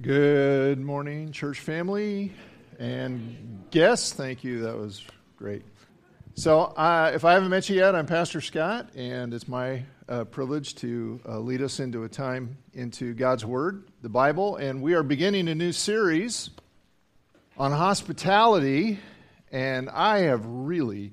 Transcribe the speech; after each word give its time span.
Good 0.00 0.78
morning, 0.78 1.32
church 1.32 1.58
family 1.58 2.32
and 2.78 3.64
guests. 3.72 4.12
Thank 4.12 4.44
you. 4.44 4.60
That 4.60 4.78
was 4.78 5.04
great. 5.36 5.64
So, 6.34 6.60
uh, 6.60 7.10
if 7.12 7.24
I 7.24 7.32
haven't 7.32 7.48
met 7.48 7.68
you 7.68 7.74
yet, 7.74 7.96
I'm 7.96 8.06
Pastor 8.06 8.40
Scott, 8.40 8.90
and 8.94 9.34
it's 9.34 9.48
my 9.48 9.82
uh, 10.08 10.22
privilege 10.22 10.76
to 10.76 11.18
uh, 11.28 11.40
lead 11.40 11.62
us 11.62 11.80
into 11.80 12.04
a 12.04 12.08
time 12.08 12.58
into 12.74 13.12
God's 13.12 13.44
Word, 13.44 13.88
the 14.00 14.08
Bible. 14.08 14.54
And 14.54 14.82
we 14.82 14.94
are 14.94 15.02
beginning 15.02 15.48
a 15.48 15.56
new 15.56 15.72
series 15.72 16.50
on 17.56 17.72
hospitality, 17.72 19.00
and 19.50 19.90
I 19.90 20.18
have 20.18 20.46
really, 20.46 21.12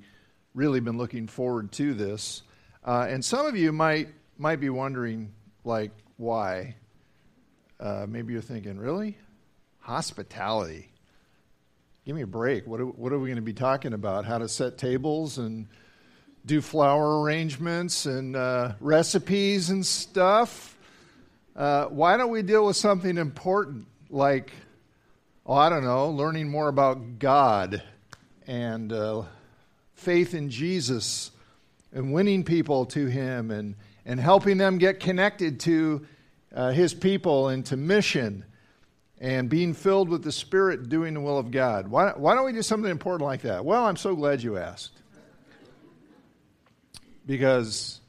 really 0.54 0.78
been 0.78 0.96
looking 0.96 1.26
forward 1.26 1.72
to 1.72 1.92
this. 1.92 2.42
Uh, 2.84 3.08
and 3.10 3.24
some 3.24 3.46
of 3.46 3.56
you 3.56 3.72
might 3.72 4.10
might 4.38 4.60
be 4.60 4.70
wondering, 4.70 5.32
like, 5.64 5.90
why? 6.18 6.76
Uh, 7.78 8.06
maybe 8.08 8.32
you're 8.32 8.42
thinking, 8.42 8.78
really? 8.78 9.18
Hospitality. 9.80 10.90
Give 12.06 12.16
me 12.16 12.22
a 12.22 12.26
break. 12.26 12.66
What 12.66 12.80
are, 12.80 12.86
what 12.86 13.12
are 13.12 13.18
we 13.18 13.28
going 13.28 13.36
to 13.36 13.42
be 13.42 13.52
talking 13.52 13.92
about? 13.92 14.24
How 14.24 14.38
to 14.38 14.48
set 14.48 14.78
tables 14.78 15.38
and 15.38 15.66
do 16.46 16.60
flower 16.60 17.20
arrangements 17.22 18.06
and 18.06 18.36
uh, 18.36 18.72
recipes 18.80 19.70
and 19.70 19.84
stuff? 19.84 20.76
Uh, 21.54 21.86
why 21.86 22.16
don't 22.16 22.30
we 22.30 22.42
deal 22.42 22.66
with 22.66 22.76
something 22.76 23.18
important 23.18 23.86
like, 24.08 24.52
oh, 25.44 25.54
I 25.54 25.68
don't 25.68 25.84
know, 25.84 26.10
learning 26.10 26.48
more 26.48 26.68
about 26.68 27.18
God 27.18 27.82
and 28.46 28.92
uh, 28.92 29.22
faith 29.94 30.32
in 30.32 30.48
Jesus 30.48 31.30
and 31.92 32.12
winning 32.12 32.44
people 32.44 32.86
to 32.86 33.06
Him 33.06 33.50
and, 33.50 33.74
and 34.04 34.20
helping 34.20 34.56
them 34.56 34.78
get 34.78 35.00
connected 35.00 35.60
to 35.60 36.06
uh, 36.54 36.70
his 36.70 36.94
people 36.94 37.48
into 37.48 37.76
mission 37.76 38.44
and 39.18 39.48
being 39.48 39.72
filled 39.72 40.08
with 40.08 40.22
the 40.22 40.32
Spirit, 40.32 40.88
doing 40.88 41.14
the 41.14 41.20
will 41.20 41.38
of 41.38 41.50
God. 41.50 41.88
Why, 41.88 42.12
why 42.16 42.34
don't 42.34 42.44
we 42.44 42.52
do 42.52 42.62
something 42.62 42.90
important 42.90 43.26
like 43.26 43.42
that? 43.42 43.64
Well, 43.64 43.84
I'm 43.84 43.96
so 43.96 44.14
glad 44.14 44.42
you 44.42 44.58
asked. 44.58 44.92
Because 47.24 48.00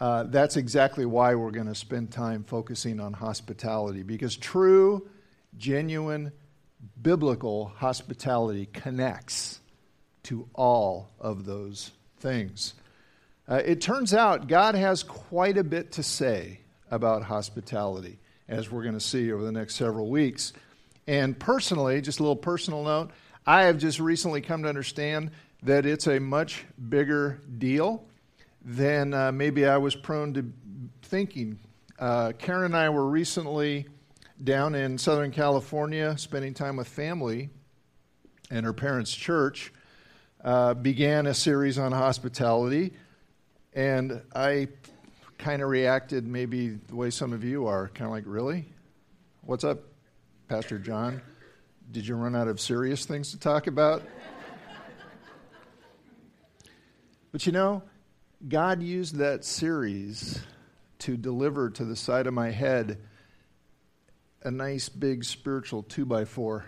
uh, 0.00 0.24
that's 0.24 0.56
exactly 0.56 1.06
why 1.06 1.34
we're 1.34 1.50
going 1.50 1.66
to 1.66 1.74
spend 1.74 2.10
time 2.10 2.44
focusing 2.44 2.98
on 2.98 3.12
hospitality. 3.12 4.02
Because 4.02 4.36
true, 4.36 5.08
genuine, 5.56 6.32
biblical 7.00 7.66
hospitality 7.66 8.66
connects 8.72 9.60
to 10.24 10.48
all 10.54 11.10
of 11.20 11.44
those 11.44 11.90
things. 12.20 12.74
Uh, 13.46 13.62
it 13.64 13.80
turns 13.80 14.12
out 14.12 14.48
God 14.48 14.74
has 14.74 15.02
quite 15.02 15.56
a 15.56 15.64
bit 15.64 15.92
to 15.92 16.02
say 16.02 16.60
about 16.90 17.22
hospitality, 17.22 18.18
as 18.48 18.70
we're 18.70 18.82
going 18.82 18.94
to 18.94 19.00
see 19.00 19.32
over 19.32 19.44
the 19.44 19.52
next 19.52 19.74
several 19.74 20.08
weeks. 20.08 20.52
And 21.06 21.38
personally, 21.38 22.00
just 22.00 22.20
a 22.20 22.22
little 22.22 22.36
personal 22.36 22.84
note, 22.84 23.10
I 23.46 23.62
have 23.62 23.78
just 23.78 23.98
recently 23.98 24.40
come 24.40 24.62
to 24.64 24.68
understand 24.68 25.30
that 25.62 25.86
it's 25.86 26.06
a 26.06 26.18
much 26.18 26.64
bigger 26.88 27.40
deal 27.58 28.04
than 28.62 29.14
uh, 29.14 29.32
maybe 29.32 29.66
I 29.66 29.78
was 29.78 29.94
prone 29.94 30.34
to 30.34 30.52
thinking. 31.02 31.58
Uh, 31.98 32.32
Karen 32.38 32.66
and 32.66 32.76
I 32.76 32.90
were 32.90 33.06
recently 33.06 33.86
down 34.42 34.74
in 34.74 34.98
Southern 34.98 35.30
California 35.30 36.16
spending 36.18 36.54
time 36.54 36.76
with 36.76 36.88
family, 36.88 37.48
and 38.50 38.64
her 38.64 38.72
parents' 38.72 39.14
church 39.14 39.72
uh, 40.44 40.74
began 40.74 41.26
a 41.26 41.34
series 41.34 41.78
on 41.78 41.92
hospitality. 41.92 42.92
And 43.72 44.22
I 44.34 44.68
kind 45.38 45.62
of 45.62 45.68
reacted 45.68 46.26
maybe 46.26 46.68
the 46.88 46.96
way 46.96 47.10
some 47.10 47.32
of 47.32 47.44
you 47.44 47.66
are, 47.66 47.88
kind 47.88 48.06
of 48.06 48.10
like, 48.10 48.24
really? 48.26 48.66
What's 49.42 49.64
up, 49.64 49.78
Pastor 50.48 50.78
John? 50.78 51.22
Did 51.90 52.06
you 52.06 52.16
run 52.16 52.36
out 52.36 52.48
of 52.48 52.60
serious 52.60 53.06
things 53.06 53.30
to 53.30 53.38
talk 53.38 53.66
about? 53.68 54.02
but 57.32 57.46
you 57.46 57.52
know, 57.52 57.82
God 58.46 58.82
used 58.82 59.16
that 59.16 59.44
series 59.44 60.40
to 61.00 61.16
deliver 61.16 61.70
to 61.70 61.84
the 61.84 61.96
side 61.96 62.26
of 62.26 62.34
my 62.34 62.50
head 62.50 62.98
a 64.42 64.50
nice 64.50 64.88
big 64.88 65.24
spiritual 65.24 65.82
two 65.84 66.04
by 66.04 66.24
four. 66.24 66.66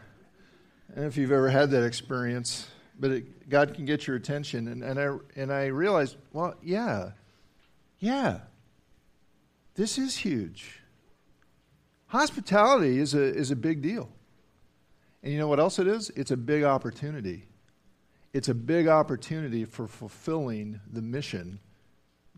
And 0.94 1.04
if 1.04 1.16
you've 1.16 1.32
ever 1.32 1.50
had 1.50 1.70
that 1.70 1.84
experience, 1.84 2.68
but 2.98 3.10
it, 3.10 3.48
God 3.48 3.74
can 3.74 3.84
get 3.84 4.06
your 4.06 4.16
attention. 4.16 4.68
And, 4.68 4.82
and, 4.82 4.98
I, 4.98 5.16
and 5.36 5.52
I 5.52 5.66
realized, 5.66 6.16
well, 6.32 6.54
yeah, 6.62 7.10
yeah, 7.98 8.40
this 9.80 9.96
is 9.96 10.14
huge. 10.14 10.78
Hospitality 12.08 12.98
is 12.98 13.14
a, 13.14 13.22
is 13.22 13.50
a 13.50 13.56
big 13.56 13.80
deal. 13.80 14.10
And 15.22 15.32
you 15.32 15.38
know 15.38 15.48
what 15.48 15.58
else 15.58 15.78
it 15.78 15.86
is? 15.86 16.10
It's 16.10 16.30
a 16.30 16.36
big 16.36 16.64
opportunity. 16.64 17.46
It's 18.34 18.50
a 18.50 18.54
big 18.54 18.88
opportunity 18.88 19.64
for 19.64 19.86
fulfilling 19.86 20.80
the 20.92 21.00
mission 21.00 21.60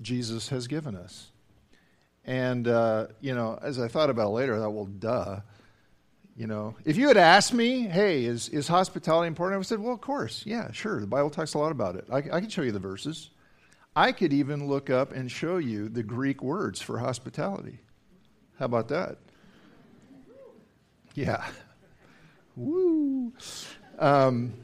Jesus 0.01 0.51
has 0.51 0.69
given 0.69 0.95
us. 0.95 1.33
And, 2.25 2.69
uh, 2.69 3.09
you 3.21 3.35
know, 3.35 3.59
as 3.61 3.81
I 3.81 3.89
thought 3.89 4.09
about 4.09 4.29
it 4.29 4.35
later, 4.35 4.55
I 4.55 4.59
thought, 4.59 4.71
well, 4.71 4.85
duh. 4.85 5.41
You 6.37 6.47
know, 6.47 6.77
if 6.85 6.97
you 6.97 7.09
had 7.09 7.17
asked 7.17 7.53
me, 7.53 7.89
hey, 7.89 8.25
is, 8.25 8.51
is 8.51 8.69
hospitality 8.69 9.27
important? 9.27 9.55
I 9.55 9.57
would 9.57 9.63
have 9.63 9.67
said, 9.67 9.81
well, 9.81 9.95
of 9.95 10.01
course. 10.01 10.45
Yeah, 10.47 10.71
sure. 10.71 11.01
The 11.01 11.09
Bible 11.09 11.31
talks 11.31 11.55
a 11.55 11.59
lot 11.59 11.73
about 11.73 11.97
it. 11.97 12.07
I, 12.09 12.19
I 12.19 12.41
can 12.41 12.51
show 12.51 12.63
you 12.63 12.71
the 12.71 12.79
verses. 12.79 13.31
I 13.95 14.13
could 14.13 14.33
even 14.33 14.69
look 14.69 14.89
up 14.89 15.13
and 15.13 15.31
show 15.31 15.59
you 15.59 15.89
the 15.89 16.03
Greek 16.03 16.43
words 16.43 16.81
for 16.81 16.99
hospitality. 16.99 17.81
How 18.59 18.65
about 18.65 18.89
that? 18.89 19.19
Yeah. 21.15 21.45
Woo. 22.57 23.33
Um, 23.99 24.55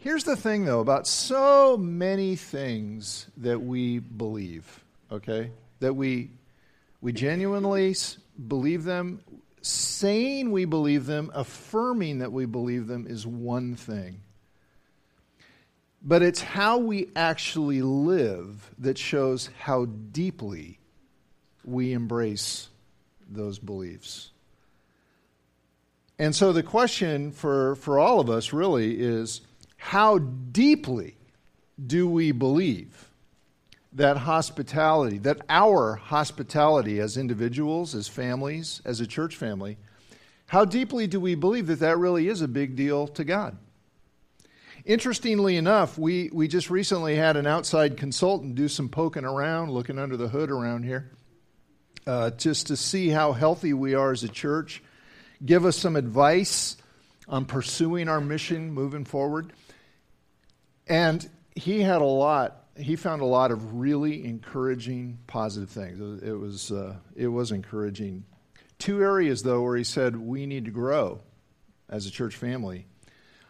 here's 0.00 0.24
the 0.24 0.36
thing, 0.36 0.64
though, 0.64 0.80
about 0.80 1.06
so 1.06 1.76
many 1.76 2.34
things 2.34 3.28
that 3.36 3.62
we 3.62 4.00
believe, 4.00 4.84
okay? 5.12 5.52
That 5.78 5.94
we, 5.94 6.30
we 7.00 7.12
genuinely 7.12 7.94
believe 8.48 8.82
them. 8.82 9.20
Saying 9.62 10.50
we 10.50 10.64
believe 10.64 11.06
them, 11.06 11.30
affirming 11.34 12.18
that 12.18 12.32
we 12.32 12.46
believe 12.46 12.86
them 12.86 13.06
is 13.08 13.26
one 13.26 13.76
thing 13.76 14.20
but 16.02 16.22
it's 16.22 16.40
how 16.40 16.78
we 16.78 17.08
actually 17.16 17.82
live 17.82 18.70
that 18.78 18.98
shows 18.98 19.50
how 19.58 19.86
deeply 19.86 20.78
we 21.64 21.92
embrace 21.92 22.68
those 23.28 23.58
beliefs. 23.58 24.30
And 26.18 26.34
so 26.34 26.52
the 26.52 26.62
question 26.62 27.32
for, 27.32 27.74
for 27.76 27.98
all 27.98 28.20
of 28.20 28.30
us 28.30 28.52
really 28.52 29.00
is 29.00 29.42
how 29.76 30.18
deeply 30.18 31.16
do 31.84 32.08
we 32.08 32.32
believe 32.32 33.10
that 33.92 34.16
hospitality, 34.18 35.18
that 35.18 35.40
our 35.48 35.94
hospitality 35.94 37.00
as 37.00 37.16
individuals, 37.16 37.94
as 37.94 38.08
families, 38.08 38.80
as 38.84 39.00
a 39.00 39.06
church 39.06 39.36
family, 39.36 39.76
how 40.46 40.64
deeply 40.64 41.06
do 41.06 41.18
we 41.18 41.34
believe 41.34 41.66
that 41.66 41.80
that 41.80 41.98
really 41.98 42.28
is 42.28 42.40
a 42.40 42.48
big 42.48 42.76
deal 42.76 43.08
to 43.08 43.24
God? 43.24 43.56
Interestingly 44.86 45.56
enough, 45.56 45.98
we, 45.98 46.30
we 46.32 46.46
just 46.46 46.70
recently 46.70 47.16
had 47.16 47.36
an 47.36 47.44
outside 47.44 47.96
consultant 47.96 48.54
do 48.54 48.68
some 48.68 48.88
poking 48.88 49.24
around, 49.24 49.72
looking 49.72 49.98
under 49.98 50.16
the 50.16 50.28
hood 50.28 50.48
around 50.48 50.84
here, 50.84 51.10
uh, 52.06 52.30
just 52.30 52.68
to 52.68 52.76
see 52.76 53.08
how 53.08 53.32
healthy 53.32 53.72
we 53.72 53.94
are 53.94 54.12
as 54.12 54.22
a 54.22 54.28
church, 54.28 54.80
give 55.44 55.64
us 55.64 55.76
some 55.76 55.96
advice 55.96 56.76
on 57.28 57.46
pursuing 57.46 58.08
our 58.08 58.20
mission 58.20 58.70
moving 58.70 59.04
forward. 59.04 59.52
And 60.86 61.28
he 61.56 61.80
had 61.80 62.00
a 62.00 62.04
lot, 62.04 62.66
he 62.76 62.94
found 62.94 63.22
a 63.22 63.26
lot 63.26 63.50
of 63.50 63.74
really 63.74 64.24
encouraging, 64.24 65.18
positive 65.26 65.68
things. 65.68 66.22
It 66.22 66.38
was, 66.38 66.70
uh, 66.70 66.94
it 67.16 67.26
was 67.26 67.50
encouraging. 67.50 68.24
Two 68.78 69.02
areas, 69.02 69.42
though, 69.42 69.62
where 69.62 69.76
he 69.76 69.82
said 69.82 70.14
we 70.14 70.46
need 70.46 70.66
to 70.66 70.70
grow 70.70 71.22
as 71.88 72.06
a 72.06 72.10
church 72.12 72.36
family 72.36 72.86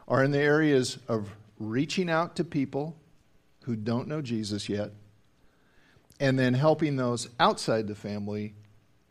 are 0.08 0.22
in 0.22 0.30
the 0.30 0.40
areas 0.40 0.98
of 1.08 1.28
reaching 1.58 2.10
out 2.10 2.36
to 2.36 2.44
people 2.44 2.96
who 3.64 3.76
don't 3.76 4.08
know 4.08 4.22
Jesus 4.22 4.68
yet, 4.68 4.92
and 6.20 6.38
then 6.38 6.54
helping 6.54 6.96
those 6.96 7.28
outside 7.40 7.88
the 7.88 7.94
family 7.94 8.54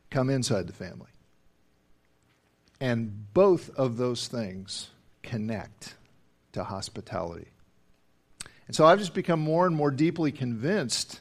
come 0.10 0.30
inside 0.30 0.68
the 0.68 0.74
family. 0.74 1.10
And 2.80 3.34
both 3.34 3.70
of 3.76 3.98
those 3.98 4.28
things 4.28 4.90
connect 5.24 5.96
to 6.54 6.64
hospitality. 6.64 7.48
And 8.68 8.76
so 8.76 8.86
I've 8.86 9.00
just 9.00 9.14
become 9.14 9.40
more 9.40 9.68
and 9.68 9.76
more 9.76 9.92
deeply 9.92 10.32
convinced 10.32 11.20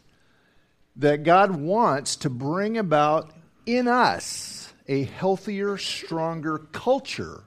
that 0.97 1.25
God 1.25 1.51
wants 1.57 2.17
to 2.17 2.31
bring 2.31 2.79
about 2.79 3.33
in 3.67 3.89
us 3.89 4.73
a 4.87 5.05
healthier, 5.05 5.77
stronger 5.77 6.59
culture 6.59 7.45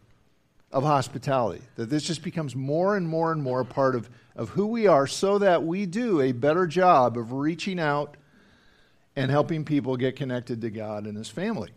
of 0.72 0.84
hospitality. 0.84 1.62
That 1.75 1.90
this 1.90 2.04
just 2.04 2.24
becomes 2.24 2.56
more 2.56 2.96
and 2.98 3.08
more 3.08 3.31
and 3.31 3.42
more 3.42 3.62
a 3.62 3.66
part 3.66 3.96
of, 3.96 4.10
of 4.36 4.50
who 4.50 4.68
we 4.68 4.88
are 4.88 5.08
so 5.08 5.38
that 5.40 5.64
we 5.64 5.86
do 5.86 6.22
a 6.22 6.31
better 6.31 6.68
job 6.68 7.18
of 7.18 7.31
reaching 7.31 7.80
out 7.80 8.18
and 9.16 9.31
helping 9.31 9.66
people 9.66 9.98
get 9.98 10.16
connected 10.16 10.62
to 10.62 10.69
God 10.69 11.06
and 11.06 11.18
His 11.18 11.30
family. 11.30 11.72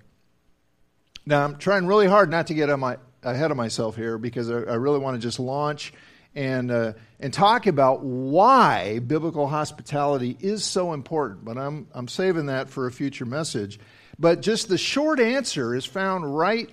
Now, 1.25 1.45
I'm 1.45 1.57
trying 1.57 1.87
really 1.87 2.07
hard 2.07 2.31
not 2.31 2.49
to 2.49 2.55
get 2.55 2.77
my, 2.79 2.99
ahead 3.23 3.51
of 3.51 3.57
myself 3.57 3.97
here 3.97 4.19
because 4.19 4.51
I, 4.51 4.55
I 4.55 4.75
really 4.75 4.99
want 4.99 5.17
to 5.17 5.21
just 5.21 5.39
launch 5.39 5.93
and, 6.35 6.71
uh, 6.71 6.93
and 7.19 7.33
talk 7.33 7.67
about 7.67 8.03
why 8.03 9.01
biblical 9.01 9.47
hospitality 9.47 10.37
is 10.41 10.65
so 10.65 10.93
important. 10.93 11.45
But 11.45 11.59
I'm, 11.59 11.89
I'm 11.93 12.09
saving 12.09 12.47
that 12.47 12.71
for 12.71 12.87
a 12.87 12.93
future 12.93 13.27
message. 13.27 13.81
But 14.19 14.43
just 14.43 14.69
the 14.69 14.79
short 14.79 15.19
answer 15.19 15.75
is 15.75 15.85
found 15.85 16.37
right, 16.37 16.71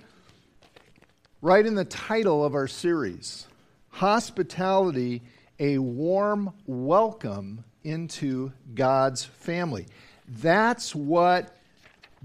right 1.40 1.64
in 1.64 1.74
the 1.76 1.84
title 1.84 2.44
of 2.44 2.54
our 2.54 2.66
series 2.66 3.46
Hospitality, 3.90 5.22
a 5.58 5.78
warm 5.78 6.52
welcome 6.66 7.64
into 7.82 8.52
God's 8.74 9.24
family. 9.24 9.86
That's 10.28 10.94
what 10.94 11.56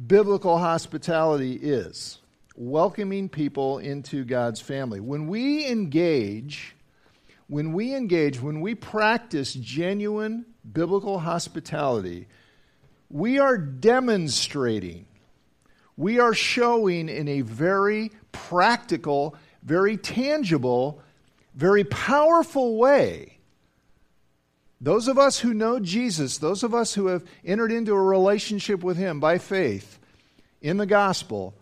biblical 0.07 0.57
hospitality 0.57 1.53
is 1.53 2.19
welcoming 2.55 3.29
people 3.29 3.79
into 3.79 4.23
God's 4.23 4.61
family. 4.61 4.99
When 4.99 5.27
we 5.27 5.65
engage, 5.67 6.75
when 7.47 7.73
we 7.73 7.95
engage, 7.95 8.39
when 8.39 8.61
we 8.61 8.75
practice 8.75 9.53
genuine 9.53 10.45
biblical 10.71 11.19
hospitality, 11.19 12.27
we 13.09 13.39
are 13.39 13.57
demonstrating, 13.57 15.07
we 15.97 16.19
are 16.19 16.33
showing 16.33 17.09
in 17.09 17.27
a 17.27 17.41
very 17.41 18.11
practical, 18.33 19.35
very 19.63 19.95
tangible, 19.95 21.01
very 21.55 21.85
powerful 21.85 22.75
way. 22.75 23.37
Those 24.81 25.07
of 25.07 25.17
us 25.17 25.39
who 25.39 25.53
know 25.53 25.79
Jesus, 25.79 26.39
those 26.39 26.61
of 26.61 26.73
us 26.73 26.93
who 26.93 27.07
have 27.07 27.23
entered 27.45 27.71
into 27.71 27.93
a 27.93 28.01
relationship 28.01 28.83
with 28.83 28.97
Him 28.97 29.21
by 29.21 29.37
faith 29.37 29.97
in 30.61 30.75
the 30.75 30.85
gospel, 30.85 31.53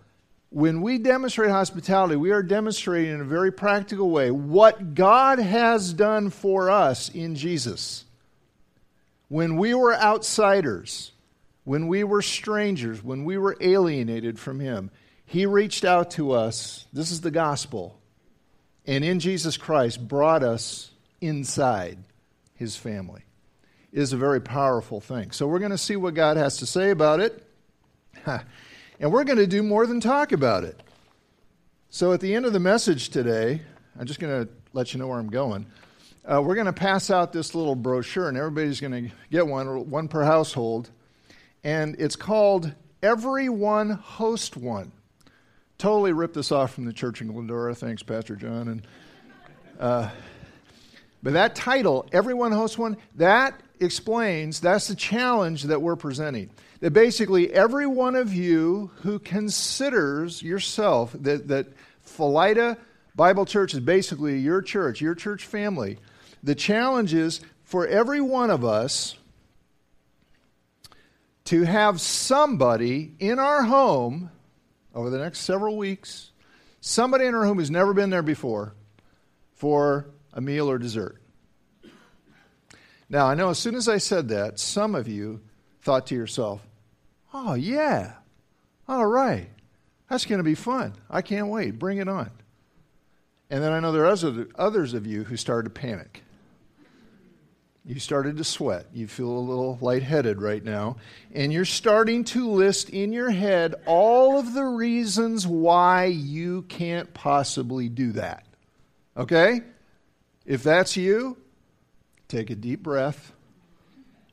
when 0.50 0.82
we 0.82 0.98
demonstrate 0.98 1.52
hospitality, 1.52 2.16
we 2.16 2.32
are 2.32 2.44
demonstrating 2.44 3.14
in 3.14 3.22
a 3.22 3.26
very 3.26 3.52
practical 3.52 4.10
way 4.10 4.32
what 4.32 4.96
God 4.96 5.40
has 5.40 5.94
done 5.94 6.32
for 6.32 6.72
us 6.72 7.10
in 7.10 7.36
Jesus. 7.36 8.06
When 9.30 9.56
we 9.56 9.74
were 9.74 9.96
outsiders, 9.96 11.12
when 11.64 11.88
we 11.88 12.04
were 12.04 12.22
strangers, 12.22 13.04
when 13.04 13.24
we 13.24 13.38
were 13.38 13.56
alienated 13.62 14.40
from 14.40 14.60
Him, 14.60 14.90
He 15.32 15.46
reached 15.46 15.86
out 15.86 16.12
to 16.12 16.34
us. 16.34 16.86
This 16.92 17.10
is 17.10 17.22
the 17.22 17.32
gospel. 17.32 17.98
And 18.86 19.06
in 19.06 19.22
Jesus 19.22 19.56
Christ, 19.56 20.06
brought 20.06 20.44
us 20.44 20.92
inside 21.22 21.98
His 22.56 22.76
family. 22.76 23.22
It 23.94 24.00
is 24.00 24.12
a 24.12 24.18
very 24.18 24.42
powerful 24.42 25.00
thing. 25.00 25.32
So 25.32 25.48
we're 25.48 25.60
going 25.60 25.72
to 25.72 25.78
see 25.78 25.96
what 25.96 26.16
God 26.16 26.36
has 26.36 26.58
to 26.58 26.66
say 26.66 26.90
about 26.92 27.22
it. 27.22 27.48
And 29.00 29.12
we're 29.12 29.24
going 29.24 29.40
to 29.40 29.48
do 29.48 29.64
more 29.64 29.88
than 29.88 30.00
talk 30.00 30.32
about 30.32 30.64
it. 30.64 30.80
So 31.90 32.14
at 32.14 32.20
the 32.20 32.36
end 32.36 32.46
of 32.46 32.54
the 32.54 32.60
message 32.60 33.10
today, 33.10 33.62
I'm 34.00 34.06
just 34.06 34.20
going 34.20 34.46
to 34.46 34.52
let 34.74 34.94
you 34.94 35.00
know 35.00 35.08
where 35.08 35.18
I'm 35.18 35.32
going. 35.32 35.66
Uh, 36.24 36.40
we're 36.40 36.54
going 36.54 36.68
to 36.68 36.74
pass 36.74 37.10
out 37.10 37.34
this 37.34 37.56
little 37.56 37.74
brochure, 37.74 38.30
and 38.30 38.38
everybody's 38.38 38.80
going 38.80 39.10
to 39.10 39.16
get 39.32 39.48
one, 39.48 39.90
one 39.90 40.08
per 40.08 40.24
household. 40.24 40.92
And 41.64 41.96
it's 41.98 42.16
called 42.16 42.72
Everyone 43.02 43.90
Host 43.90 44.56
One. 44.56 44.92
Totally 45.82 46.14
ripped 46.14 46.36
this 46.36 46.52
off 46.52 46.76
from 46.76 46.86
the 46.86 46.94
church 46.94 47.22
in 47.22 47.28
Glendora. 47.30 47.74
Thanks, 47.74 48.04
Pastor 48.04 48.36
John. 48.36 48.68
And, 48.68 48.88
uh, 49.80 50.12
but 51.24 51.34
that 51.34 51.56
title, 51.56 52.08
Everyone 52.12 52.52
Hosts 52.52 52.78
One, 52.78 52.98
that 53.16 53.60
explains 53.80 54.60
that's 54.60 54.90
the 54.90 54.96
challenge 54.96 55.64
that 55.64 55.82
we're 55.82 55.96
presenting 55.96 56.52
that 56.82 56.92
basically 56.92 57.52
every 57.52 57.88
one 57.88 58.16
of 58.16 58.32
you 58.32 58.92
who 59.02 59.18
considers 59.18 60.44
yourself 60.44 61.16
that, 61.20 61.48
that 61.48 61.70
Philida 62.06 62.78
Bible 63.16 63.48
Church 63.48 63.74
is 63.74 63.80
basically 63.80 64.38
your 64.38 64.62
church, 64.62 65.02
your 65.02 65.16
church 65.16 65.48
family, 65.48 65.98
the 66.44 66.54
challenge 66.54 67.12
is 67.16 67.42
for 67.64 67.88
every 67.88 68.22
one 68.22 68.52
of 68.52 68.64
us 68.64 69.18
to 71.46 71.64
have 71.64 72.00
somebody 72.00 73.14
in 73.18 73.40
our 73.40 73.64
home 73.64 74.30
over 74.94 75.10
the 75.10 75.18
next 75.18 75.40
several 75.40 75.78
weeks, 75.78 76.32
somebody 76.80 77.26
in 77.26 77.36
our 77.36 77.46
home 77.46 77.58
who's 77.58 77.72
never 77.72 77.94
been 77.94 78.10
there 78.10 78.22
before 78.22 78.74
for 79.56 80.08
a 80.34 80.42
meal 80.42 80.70
or 80.70 80.78
dessert. 80.78 81.22
Now, 83.10 83.28
I 83.28 83.36
know 83.36 83.50
as 83.50 83.60
soon 83.60 83.76
as 83.76 83.90
I 83.90 83.98
said 83.98 84.30
that, 84.30 84.60
some 84.60 84.96
of 84.96 85.08
you 85.08 85.42
thought 85.82 86.08
to 86.08 86.16
yourself, 86.16 86.66
Oh, 87.34 87.54
yeah. 87.54 88.14
All 88.88 89.06
right. 89.06 89.50
That's 90.10 90.26
going 90.26 90.40
to 90.40 90.44
be 90.44 90.56
fun. 90.56 90.94
I 91.10 91.22
can't 91.22 91.48
wait. 91.48 91.80
Bring 91.80 92.00
it 92.00 92.08
on. 92.08 92.30
And 93.50 93.64
then 93.64 93.72
I 93.72 93.80
know 93.80 93.92
there 93.92 94.06
are 94.06 94.48
others 94.56 94.94
of 94.94 95.06
you 95.06 95.24
who 95.24 95.38
started 95.38 95.74
to 95.74 95.80
panic. 95.82 96.24
You 97.84 98.00
started 98.00 98.38
to 98.38 98.44
sweat. 98.44 98.86
You 98.94 99.08
feel 99.08 99.30
a 99.30 99.40
little 99.40 99.78
lightheaded 99.82 100.42
right 100.42 100.64
now. 100.64 100.98
And 101.34 101.52
you're 101.52 101.66
starting 101.66 102.24
to 102.26 102.50
list 102.50 102.90
in 102.90 103.12
your 103.12 103.32
head 103.32 103.76
all 103.86 104.38
of 104.38 104.54
the 104.54 104.64
reasons 104.64 105.48
why 105.48 106.06
you 106.06 106.62
can't 106.64 107.12
possibly 107.14 107.90
do 107.90 108.12
that. 108.14 108.46
Okay? 109.18 109.62
If 110.46 110.64
that's 110.64 110.96
you, 110.96 111.38
take 112.28 112.50
a 112.50 112.56
deep 112.56 112.84
breath 112.84 113.34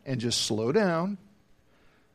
and 0.05 0.21
just 0.21 0.43
slow 0.43 0.73
down 0.73 1.19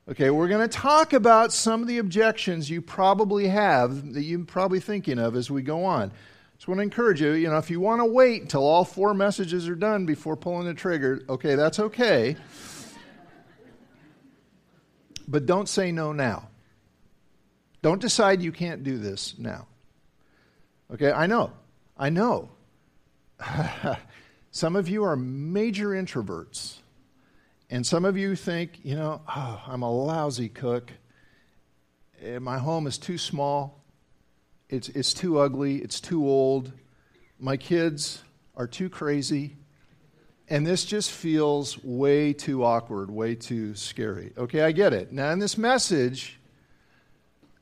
Okay, 0.09 0.29
we're 0.29 0.49
going 0.49 0.67
to 0.67 0.77
talk 0.77 1.13
about 1.13 1.53
some 1.53 1.81
of 1.81 1.87
the 1.87 1.99
objections 1.99 2.69
you 2.69 2.81
probably 2.81 3.47
have 3.47 4.13
that 4.13 4.23
you're 4.23 4.43
probably 4.43 4.81
thinking 4.81 5.17
of 5.17 5.37
as 5.37 5.49
we 5.49 5.61
go 5.61 5.85
on. 5.85 6.11
I 6.67 6.71
want 6.71 6.79
to 6.79 6.83
encourage 6.83 7.21
you, 7.21 7.31
you 7.31 7.49
know, 7.49 7.57
if 7.57 7.69
you 7.69 7.79
want 7.79 7.99
to 7.99 8.05
wait 8.05 8.41
until 8.41 8.65
all 8.65 8.85
four 8.85 9.13
messages 9.13 9.67
are 9.67 9.75
done 9.75 10.05
before 10.05 10.37
pulling 10.37 10.65
the 10.65 10.73
trigger, 10.73 11.21
okay, 11.27 11.55
that's 11.55 11.79
okay. 11.79 12.37
But 15.27 15.45
don't 15.45 15.67
say 15.67 15.91
no 15.91 16.13
now. 16.13 16.49
Don't 17.81 17.99
decide 17.99 18.41
you 18.41 18.53
can't 18.53 18.83
do 18.83 18.97
this 18.97 19.35
now. 19.37 19.67
Okay, 20.93 21.11
I 21.11 21.27
know. 21.27 21.51
I 21.97 22.09
know. 22.09 22.49
Some 24.51 24.75
of 24.75 24.87
you 24.87 25.03
are 25.03 25.17
major 25.17 25.89
introverts. 25.89 26.77
And 27.69 27.85
some 27.85 28.05
of 28.05 28.15
you 28.17 28.35
think, 28.35 28.79
you 28.83 28.95
know, 28.95 29.21
oh, 29.27 29.63
I'm 29.65 29.81
a 29.81 29.91
lousy 29.91 30.47
cook. 30.47 30.91
Eh, 32.21 32.37
my 32.37 32.59
home 32.59 32.85
is 32.85 32.99
too 32.99 33.17
small. 33.17 33.82
It's, 34.69 34.89
it's 34.89 35.13
too 35.13 35.39
ugly. 35.39 35.77
It's 35.77 35.99
too 35.99 36.27
old. 36.27 36.71
My 37.39 37.57
kids 37.57 38.23
are 38.55 38.67
too 38.67 38.89
crazy. 38.89 39.57
And 40.49 40.67
this 40.67 40.85
just 40.85 41.11
feels 41.11 41.81
way 41.83 42.33
too 42.33 42.63
awkward, 42.63 43.09
way 43.09 43.35
too 43.35 43.75
scary. 43.75 44.33
Okay, 44.37 44.61
I 44.61 44.71
get 44.71 44.93
it. 44.93 45.11
Now, 45.11 45.31
in 45.31 45.39
this 45.39 45.57
message, 45.57 46.39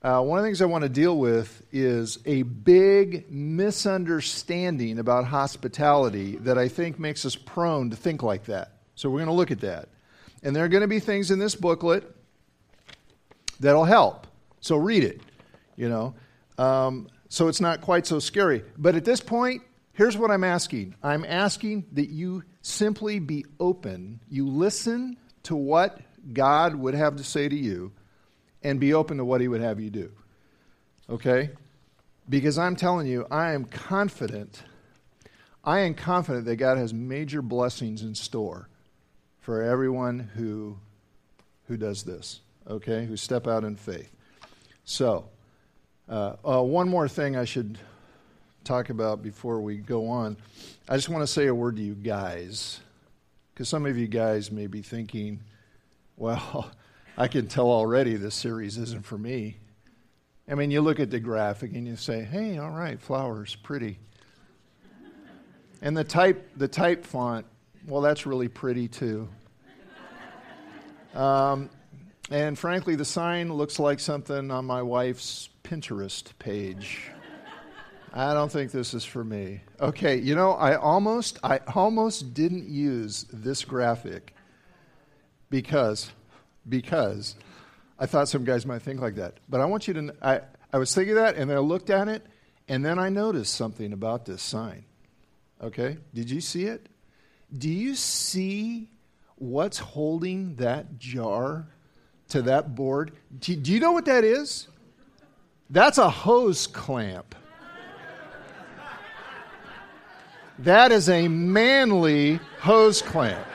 uh, 0.03 0.19
one 0.21 0.39
of 0.39 0.43
the 0.43 0.47
things 0.47 0.61
I 0.61 0.65
want 0.65 0.83
to 0.83 0.89
deal 0.89 1.17
with 1.17 1.63
is 1.71 2.17
a 2.25 2.41
big 2.41 3.31
misunderstanding 3.31 4.97
about 4.97 5.25
hospitality 5.25 6.37
that 6.37 6.57
I 6.57 6.69
think 6.69 6.99
makes 6.99 7.23
us 7.23 7.35
prone 7.35 7.91
to 7.91 7.95
think 7.95 8.23
like 8.23 8.45
that. 8.45 8.77
So 8.95 9.09
we're 9.09 9.19
going 9.19 9.27
to 9.27 9.33
look 9.33 9.51
at 9.51 9.61
that. 9.61 9.89
And 10.41 10.55
there 10.55 10.65
are 10.65 10.69
going 10.69 10.81
to 10.81 10.87
be 10.87 10.99
things 10.99 11.29
in 11.29 11.37
this 11.37 11.53
booklet 11.53 12.03
that'll 13.59 13.85
help. 13.85 14.25
So 14.59 14.75
read 14.75 15.03
it, 15.03 15.21
you 15.75 15.87
know. 15.87 16.15
Um, 16.61 17.07
so 17.27 17.47
it's 17.47 17.59
not 17.59 17.81
quite 17.81 18.05
so 18.05 18.19
scary. 18.19 18.63
But 18.77 18.95
at 18.95 19.03
this 19.03 19.19
point, 19.19 19.63
here's 19.93 20.15
what 20.15 20.29
I'm 20.29 20.43
asking 20.43 20.95
I'm 21.01 21.25
asking 21.25 21.85
that 21.93 22.09
you 22.09 22.43
simply 22.61 23.19
be 23.19 23.45
open, 23.59 24.19
you 24.29 24.47
listen 24.47 25.17
to 25.43 25.55
what 25.55 25.99
God 26.33 26.75
would 26.75 26.93
have 26.93 27.15
to 27.15 27.23
say 27.23 27.49
to 27.49 27.55
you, 27.55 27.91
and 28.61 28.79
be 28.79 28.93
open 28.93 29.17
to 29.17 29.25
what 29.25 29.41
He 29.41 29.47
would 29.47 29.61
have 29.61 29.79
you 29.79 29.89
do. 29.89 30.11
Okay? 31.09 31.49
Because 32.29 32.59
I'm 32.59 32.75
telling 32.75 33.07
you, 33.07 33.25
I 33.31 33.53
am 33.53 33.65
confident. 33.65 34.61
I 35.63 35.79
am 35.79 35.95
confident 35.95 36.45
that 36.45 36.57
God 36.57 36.77
has 36.77 36.93
major 36.93 37.41
blessings 37.41 38.03
in 38.03 38.13
store 38.13 38.69
for 39.39 39.63
everyone 39.63 40.29
who, 40.35 40.77
who 41.67 41.75
does 41.75 42.03
this, 42.03 42.41
okay, 42.67 43.05
who 43.05 43.17
step 43.17 43.47
out 43.47 43.63
in 43.63 43.75
faith. 43.75 44.11
So, 44.85 45.27
uh, 46.11 46.35
uh, 46.45 46.61
one 46.61 46.87
more 46.87 47.07
thing 47.07 47.35
I 47.35 47.45
should 47.45 47.79
talk 48.63 48.89
about 48.89 49.23
before 49.23 49.61
we 49.61 49.77
go 49.77 50.07
on. 50.07 50.37
I 50.87 50.95
just 50.95 51.09
want 51.09 51.23
to 51.23 51.27
say 51.27 51.47
a 51.47 51.55
word 51.55 51.77
to 51.77 51.81
you 51.81 51.95
guys, 51.95 52.81
because 53.53 53.67
some 53.69 53.85
of 53.85 53.97
you 53.97 54.07
guys 54.07 54.51
may 54.51 54.67
be 54.67 54.81
thinking, 54.81 55.39
well, 56.17 56.69
I 57.17 57.27
can 57.27 57.47
tell 57.47 57.67
already 57.67 58.15
this 58.15 58.35
series 58.35 58.77
isn't 58.77 59.05
for 59.05 59.17
me. 59.17 59.57
I 60.47 60.55
mean, 60.55 60.69
you 60.69 60.81
look 60.81 60.99
at 60.99 61.09
the 61.09 61.19
graphic 61.19 61.73
and 61.73 61.87
you 61.87 61.95
say, 61.95 62.23
hey, 62.23 62.57
all 62.57 62.71
right, 62.71 62.99
flowers, 62.99 63.55
pretty. 63.55 63.97
And 65.81 65.97
the 65.97 66.03
type, 66.03 66.47
the 66.57 66.67
type 66.67 67.05
font 67.05 67.45
well, 67.87 68.01
that's 68.01 68.25
really 68.25 68.47
pretty 68.47 68.87
too. 68.87 69.27
Um, 71.15 71.69
And 72.31 72.57
frankly, 72.57 72.95
the 72.95 73.03
sign 73.03 73.53
looks 73.53 73.77
like 73.77 73.99
something 73.99 74.51
on 74.51 74.63
my 74.63 74.81
wife's 74.81 75.49
Pinterest 75.65 76.23
page. 76.39 77.11
I 78.13 78.33
don't 78.33 78.49
think 78.49 78.71
this 78.71 78.93
is 78.93 79.03
for 79.03 79.23
me. 79.23 79.61
Okay, 79.81 80.15
you 80.17 80.33
know, 80.33 80.51
I 80.51 80.75
almost 80.75 81.39
I 81.43 81.59
almost 81.75 82.33
didn't 82.33 82.69
use 82.69 83.25
this 83.33 83.65
graphic 83.65 84.33
because 85.49 86.09
because 86.67 87.35
I 87.99 88.05
thought 88.05 88.29
some 88.29 88.45
guys 88.45 88.65
might 88.65 88.81
think 88.81 89.01
like 89.01 89.15
that. 89.15 89.35
But 89.49 89.59
I 89.59 89.65
want 89.65 89.89
you 89.89 89.93
to 89.95 90.15
I 90.21 90.41
I 90.71 90.77
was 90.77 90.95
thinking 90.95 91.15
that 91.15 91.35
and 91.35 91.49
then 91.49 91.57
I 91.57 91.61
looked 91.61 91.89
at 91.89 92.07
it 92.07 92.25
and 92.69 92.83
then 92.85 92.97
I 92.97 93.09
noticed 93.09 93.55
something 93.55 93.91
about 93.91 94.25
this 94.25 94.41
sign. 94.41 94.85
Okay? 95.61 95.97
Did 96.13 96.29
you 96.29 96.39
see 96.39 96.63
it? 96.65 96.87
Do 97.57 97.69
you 97.69 97.95
see 97.95 98.89
what's 99.35 99.79
holding 99.79 100.55
that 100.55 100.97
jar 100.97 101.67
to 102.31 102.41
that 102.43 102.75
board? 102.75 103.11
Do, 103.39 103.55
do 103.55 103.71
you 103.71 103.79
know 103.79 103.91
what 103.91 104.05
that 104.05 104.23
is? 104.23 104.67
That's 105.69 105.97
a 105.97 106.09
hose 106.09 106.67
clamp. 106.67 107.35
That 110.59 110.91
is 110.91 111.09
a 111.09 111.27
manly 111.27 112.39
hose 112.59 113.01
clamp. 113.01 113.47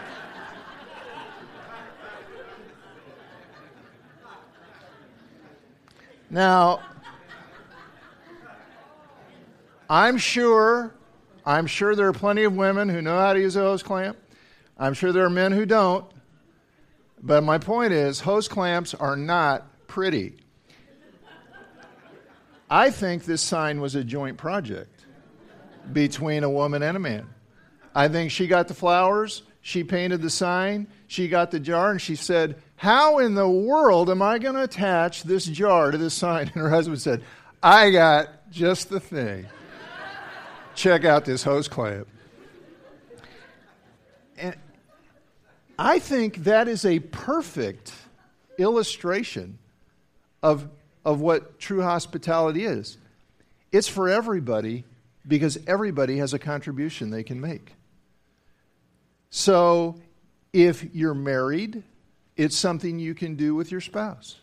Now, 6.29 6.81
I'm 9.89 10.19
sure, 10.19 10.93
I'm 11.45 11.67
sure 11.67 11.95
there 11.95 12.09
are 12.09 12.13
plenty 12.13 12.43
of 12.43 12.57
women 12.57 12.89
who 12.89 13.01
know 13.01 13.17
how 13.19 13.33
to 13.33 13.41
use 13.41 13.55
a 13.55 13.61
hose 13.61 13.83
clamp. 13.83 14.17
I'm 14.77 14.95
sure 14.95 15.13
there 15.13 15.25
are 15.25 15.31
men 15.31 15.53
who 15.53 15.65
don't. 15.65 16.05
But 17.27 17.43
my 17.43 17.59
point 17.59 17.93
is, 17.93 18.21
hose 18.21 18.47
clamps 18.47 18.95
are 18.95 19.17
not 19.17 19.89
pretty. 19.89 20.37
I 22.71 22.91
think 22.91 23.25
this 23.25 23.43
sign 23.43 23.81
was 23.81 23.97
a 23.97 24.05
joint 24.05 24.39
project 24.39 25.05
between 25.93 26.45
a 26.45 26.51
woman 26.51 26.85
and 26.85 26.97
a 26.97 27.01
man. 27.01 27.27
I 27.97 28.07
think 28.07 28.31
she 28.31 28.47
got 28.47 28.69
the 28.69 28.75
flowers, 28.75 29.43
she 29.61 29.83
painted 29.83 30.23
the 30.23 30.31
sign, 30.31 30.87
she 31.09 31.27
got 31.27 31.51
the 31.51 31.59
jar, 31.59 31.91
and 31.91 32.01
she 32.01 32.15
said, 32.15 32.63
How 32.77 33.19
in 33.19 33.35
the 33.35 33.49
world 33.49 34.09
am 34.09 34.23
I 34.23 34.39
going 34.39 34.55
to 34.55 34.63
attach 34.63 35.25
this 35.25 35.47
jar 35.47 35.91
to 35.91 35.99
this 35.99 36.15
sign? 36.15 36.47
And 36.55 36.63
her 36.63 36.71
husband 36.71 37.01
said, 37.01 37.25
I 37.61 37.91
got 37.91 38.53
just 38.53 38.89
the 38.89 39.01
thing. 39.01 39.47
Check 40.77 41.05
out 41.05 41.25
this 41.25 41.43
hose 41.43 41.67
clamp. 41.67 42.07
I 45.79 45.99
think 45.99 46.45
that 46.45 46.69
is 46.69 46.85
a 46.85 47.01
perfect 47.01 47.93
illustration 48.59 49.59
of, 50.43 50.69
of 51.05 51.21
what 51.21 51.59
true 51.59 51.83
hospitality 51.83 52.65
is. 52.65 52.97
It's 53.73 53.89
for 53.89 54.09
everybody 54.09 54.85
because 55.27 55.59
everybody 55.67 56.19
has 56.19 56.33
a 56.33 56.39
contribution 56.39 57.11
they 57.11 57.23
can 57.23 57.41
make. 57.41 57.75
So 59.31 59.97
if 60.53 60.95
you're 60.95 61.15
married, 61.15 61.83
it's 62.37 62.57
something 62.57 62.99
you 62.99 63.15
can 63.15 63.35
do 63.35 63.55
with 63.55 63.71
your 63.71 63.81
spouse. 63.81 64.37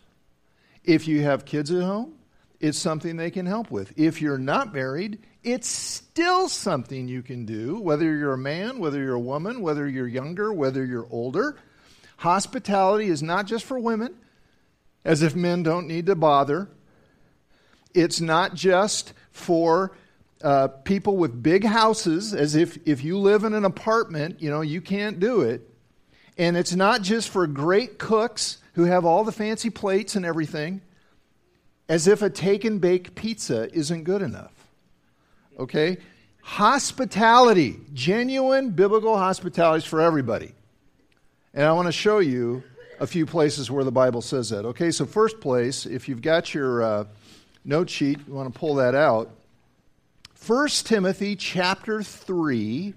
If 0.84 1.08
you 1.08 1.24
have 1.24 1.46
kids 1.46 1.72
at 1.72 1.82
home, 1.82 2.14
it's 2.60 2.78
something 2.78 3.18
they 3.18 3.32
can 3.32 3.46
help 3.46 3.72
with. 3.72 3.98
If 3.98 4.22
you're 4.22 4.38
not 4.38 4.74
married, 4.74 5.20
it's 5.44 5.68
still 5.68 6.48
something 6.48 7.08
you 7.08 7.22
can 7.22 7.46
do, 7.46 7.80
whether 7.80 8.06
you're 8.16 8.34
a 8.34 8.38
man, 8.38 8.80
whether 8.80 9.00
you're 9.00 9.16
a 9.16 9.20
woman, 9.20 9.62
whether 9.62 9.88
you're 9.88 10.08
younger, 10.08 10.54
whether 10.54 10.86
you're 10.86 11.08
older. 11.12 11.58
Hospitality 12.18 13.08
is 13.08 13.22
not 13.22 13.46
just 13.46 13.66
for 13.66 13.78
women, 13.78 14.16
as 15.04 15.22
if 15.22 15.36
men 15.36 15.64
don't 15.64 15.88
need 15.88 16.06
to 16.06 16.16
bother. 16.16 16.70
It's 17.94 18.22
not 18.22 18.54
just 18.54 19.14
for 19.32 19.96
uh, 20.42 20.70
people 20.70 21.18
with 21.18 21.44
big 21.44 21.66
houses, 21.66 22.34
as 22.34 22.56
if 22.56 22.78
if 22.88 23.04
you 23.04 23.18
live 23.18 23.44
in 23.44 23.54
an 23.54 23.66
apartment, 23.66 24.42
you 24.42 24.50
know, 24.50 24.62
you 24.62 24.82
can't 24.82 25.20
do 25.20 25.42
it. 25.42 25.70
And 26.38 26.58
it's 26.58 26.74
not 26.74 27.02
just 27.02 27.30
for 27.30 27.46
great 27.48 28.00
cooks 28.00 28.58
who 28.74 28.86
have 28.86 29.06
all 29.06 29.24
the 29.24 29.32
fancy 29.32 29.70
plates 29.70 30.16
and 30.16 30.26
everything, 30.26 30.82
as 31.88 32.08
if 32.08 32.22
a 32.22 32.30
take 32.30 32.64
and 32.64 32.80
bake 32.82 33.14
pizza 33.14 33.74
isn't 33.76 34.04
good 34.04 34.22
enough. 34.22 34.53
Okay? 35.60 35.98
Hospitality, 36.42 37.80
genuine 37.94 38.72
biblical 38.72 39.18
hospitality 39.18 39.80
is 39.80 39.86
for 39.86 40.02
everybody. 40.02 40.54
And 41.54 41.66
I 41.66 41.72
want 41.72 41.88
to 41.88 41.92
show 41.92 42.20
you 42.20 42.64
a 43.00 43.08
few 43.08 43.26
places 43.26 43.70
where 43.70 43.84
the 43.84 43.92
Bible 43.92 44.22
says 44.22 44.50
that. 44.50 44.66
Okay, 44.66 44.92
so 44.92 45.06
first 45.06 45.40
place, 45.40 45.86
if 45.86 46.10
you've 46.10 46.22
got 46.22 46.54
your 46.54 46.84
uh, 46.84 47.06
note 47.64 47.90
sheet, 47.90 48.20
you 48.28 48.34
want 48.34 48.54
to 48.54 48.60
pull 48.60 48.76
that 48.76 48.96
out. 48.96 49.30
1 50.46 50.68
Timothy 50.84 51.36
chapter 51.36 52.04
3. 52.04 52.94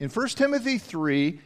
In 0.00 0.08
1 0.08 0.28
Timothy 0.28 0.78
3, 0.78 1.38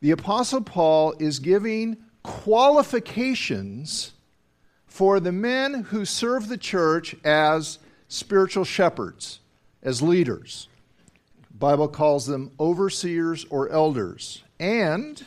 the 0.00 0.10
Apostle 0.10 0.62
Paul 0.62 1.14
is 1.20 1.38
giving 1.38 1.96
qualifications 2.24 4.12
for 4.86 5.20
the 5.20 5.32
men 5.32 5.84
who 5.84 6.04
serve 6.04 6.48
the 6.48 6.56
church 6.56 7.14
as 7.24 7.78
spiritual 8.12 8.64
shepherds, 8.64 9.40
as 9.82 10.02
leaders. 10.02 10.68
The 11.50 11.56
Bible 11.56 11.88
calls 11.88 12.26
them 12.26 12.52
overseers 12.60 13.46
or 13.48 13.70
elders. 13.70 14.42
And 14.60 15.24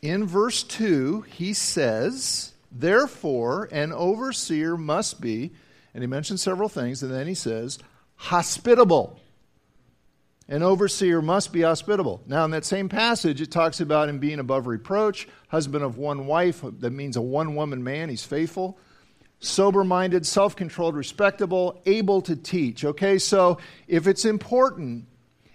in 0.00 0.24
verse 0.24 0.62
2, 0.62 1.22
he 1.22 1.52
says, 1.52 2.52
Therefore, 2.70 3.68
an 3.72 3.92
overseer 3.92 4.76
must 4.76 5.20
be, 5.20 5.50
and 5.92 6.02
he 6.02 6.06
mentions 6.06 6.40
several 6.40 6.68
things, 6.68 7.02
and 7.02 7.12
then 7.12 7.26
he 7.26 7.34
says, 7.34 7.78
hospitable. 8.14 9.18
An 10.48 10.62
overseer 10.62 11.20
must 11.20 11.52
be 11.52 11.62
hospitable. 11.62 12.22
Now, 12.26 12.44
in 12.44 12.52
that 12.52 12.64
same 12.64 12.88
passage, 12.88 13.40
it 13.40 13.50
talks 13.50 13.80
about 13.80 14.08
him 14.08 14.18
being 14.18 14.38
above 14.38 14.66
reproach, 14.66 15.28
husband 15.48 15.82
of 15.82 15.98
one 15.98 16.26
wife. 16.26 16.62
That 16.62 16.90
means 16.90 17.16
a 17.16 17.20
one 17.22 17.56
woman 17.56 17.82
man. 17.82 18.08
He's 18.08 18.24
faithful 18.24 18.78
sober 19.40 19.84
minded, 19.84 20.26
self 20.26 20.56
controlled, 20.56 20.96
respectable, 20.96 21.80
able 21.86 22.22
to 22.22 22.36
teach. 22.36 22.84
Okay, 22.84 23.18
so 23.18 23.58
if 23.86 24.06
it's 24.06 24.24
important, 24.24 25.06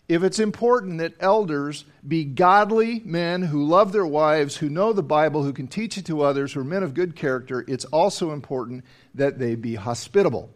if 0.08 0.24
it's 0.24 0.40
important 0.40 1.00
that 1.00 1.14
elders 1.20 1.86
be 2.06 2.24
godly 2.24 3.02
men 3.06 3.42
who 3.42 3.66
love 3.66 3.92
their 3.92 4.06
wives, 4.06 4.58
who 4.58 4.70
know 4.70 4.94
the 4.94 5.04
Bible, 5.04 5.44
who 5.44 5.54
can 5.54 5.68
teach 5.68 5.98
it 5.98 6.06
to 6.06 6.22
others, 6.22 6.54
who 6.54 6.62
are 6.62 6.66
men 6.66 6.84
of 6.84 6.94
good 6.94 7.16
character, 7.16 7.64
it's 7.68 7.86
also 7.86 8.32
important 8.32 8.84
that 9.16 9.40
they 9.40 9.56
be 9.56 9.76
hospitable. 9.76 10.50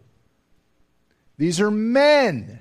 These 1.37 1.61
are 1.61 1.71
men. 1.71 2.59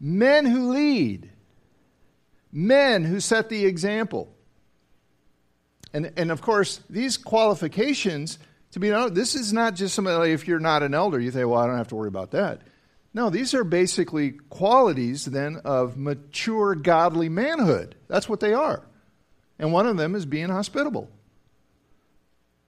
Men 0.00 0.46
who 0.46 0.70
lead. 0.72 1.30
Men 2.52 3.04
who 3.04 3.20
set 3.20 3.48
the 3.48 3.64
example. 3.64 4.34
And, 5.92 6.12
and 6.16 6.30
of 6.30 6.42
course, 6.42 6.80
these 6.90 7.16
qualifications, 7.16 8.38
to 8.72 8.80
be 8.80 8.92
honest, 8.92 9.14
this 9.14 9.34
is 9.34 9.52
not 9.52 9.74
just 9.74 9.94
somebody, 9.94 10.16
like 10.18 10.30
if 10.30 10.46
you're 10.46 10.60
not 10.60 10.82
an 10.82 10.94
elder, 10.94 11.18
you 11.18 11.30
say, 11.30 11.44
well, 11.44 11.60
I 11.60 11.66
don't 11.66 11.78
have 11.78 11.88
to 11.88 11.96
worry 11.96 12.08
about 12.08 12.32
that. 12.32 12.60
No, 13.14 13.30
these 13.30 13.54
are 13.54 13.64
basically 13.64 14.32
qualities 14.50 15.24
then 15.24 15.56
of 15.64 15.96
mature 15.96 16.74
godly 16.74 17.28
manhood. 17.28 17.94
That's 18.06 18.28
what 18.28 18.40
they 18.40 18.52
are. 18.52 18.82
And 19.58 19.72
one 19.72 19.86
of 19.86 19.96
them 19.96 20.14
is 20.14 20.26
being 20.26 20.50
hospitable. 20.50 21.10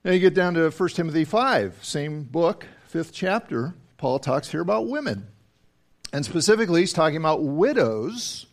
Now 0.03 0.11
you 0.11 0.19
get 0.19 0.33
down 0.33 0.55
to 0.55 0.69
1 0.71 0.89
Timothy 0.89 1.25
5, 1.25 1.79
same 1.83 2.23
book, 2.23 2.65
fifth 2.87 3.13
chapter. 3.13 3.75
Paul 3.97 4.17
talks 4.17 4.49
here 4.49 4.61
about 4.61 4.87
women. 4.87 5.27
And 6.11 6.25
specifically, 6.25 6.81
he's 6.81 6.91
talking 6.91 7.17
about 7.17 7.43
widows 7.43 8.47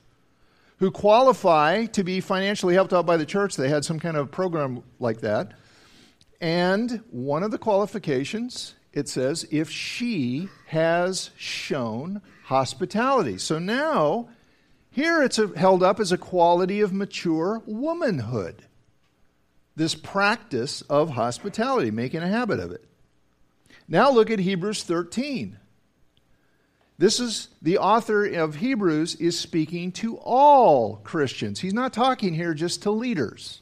who 0.79 0.91
qualify 0.91 1.87
to 1.87 2.05
be 2.05 2.21
financially 2.21 2.75
helped 2.75 2.93
out 2.93 3.07
by 3.07 3.17
the 3.17 3.27
church. 3.27 3.57
They 3.57 3.69
had 3.69 3.85
some 3.85 3.99
kind 3.99 4.17
of 4.17 4.31
program 4.31 4.83
like 4.99 5.21
that. 5.21 5.53
And 6.41 7.03
one 7.11 7.43
of 7.43 7.51
the 7.51 7.59
qualifications, 7.59 8.75
it 8.93 9.09
says, 9.09 9.47
if 9.51 9.71
she 9.71 10.49
has 10.67 11.31
shown 11.37 12.23
hospitality. 12.45 13.39
So 13.39 13.59
now, 13.59 14.29
here 14.91 15.23
it's 15.23 15.41
held 15.57 15.83
up 15.83 16.01
as 16.01 16.13
a 16.13 16.19
quality 16.19 16.81
of 16.81 16.93
mature 16.93 17.63
womanhood. 17.67 18.65
This 19.75 19.95
practice 19.95 20.83
of 20.83 21.11
hospitality, 21.11 21.91
making 21.91 22.23
a 22.23 22.29
habit 22.29 22.61
of 22.61 22.71
it. 22.71 22.85
Now 23.89 24.11
look 24.11 24.31
at 24.31 24.39
Hebrews 24.39 24.85
13. 24.85 25.59
This 26.99 27.21
is 27.21 27.49
the 27.63 27.79
author 27.79 28.27
of 28.27 28.57
Hebrews 28.57 29.15
is 29.17 29.39
speaking 29.39 29.93
to 29.93 30.17
all 30.17 30.97
Christians. 30.97 31.61
He's 31.61 31.75
not 31.75 31.93
talking 31.93 32.35
here 32.35 32.55
just 32.55 32.83
to 32.83 32.91
leaders. 32.91 33.61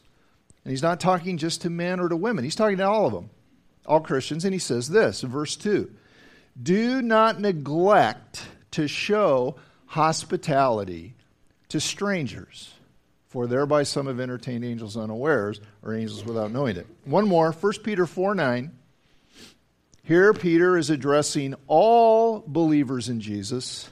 And 0.64 0.70
he's 0.70 0.82
not 0.82 1.00
talking 1.00 1.36
just 1.36 1.60
to 1.62 1.70
men 1.70 2.00
or 2.00 2.08
to 2.08 2.16
women. 2.16 2.44
He's 2.44 2.56
talking 2.56 2.78
to 2.78 2.88
all 2.88 3.06
of 3.06 3.12
them, 3.12 3.30
all 3.84 4.00
Christians. 4.00 4.44
And 4.44 4.54
he 4.54 4.58
says 4.58 4.88
this 4.88 5.22
in 5.22 5.28
verse 5.28 5.54
2 5.54 5.90
Do 6.60 7.02
not 7.02 7.38
neglect 7.38 8.42
to 8.72 8.88
show 8.88 9.56
hospitality 9.86 11.14
to 11.68 11.80
strangers. 11.80 12.72
for 13.28 13.46
thereby 13.46 13.82
some 13.82 14.06
have 14.06 14.18
entertained 14.18 14.64
angels 14.64 14.96
unawares, 14.96 15.60
or 15.82 15.94
angels 15.94 16.24
without 16.24 16.50
knowing 16.50 16.76
it. 16.76 16.86
One 17.04 17.28
more, 17.28 17.52
1 17.52 17.72
Peter 17.84 18.06
4 18.06 18.34
9. 18.34 18.72
Here, 20.06 20.32
Peter 20.32 20.78
is 20.78 20.88
addressing 20.88 21.56
all 21.66 22.44
believers 22.46 23.08
in 23.08 23.20
Jesus, 23.20 23.90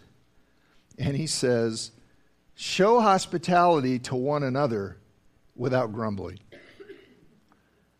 and 0.97 1.17
he 1.17 1.27
says, 1.27 1.91
Show 2.55 3.01
hospitality 3.01 3.99
to 3.99 4.15
one 4.15 4.45
another 4.45 4.99
without 5.57 5.93
grumbling. 5.93 6.39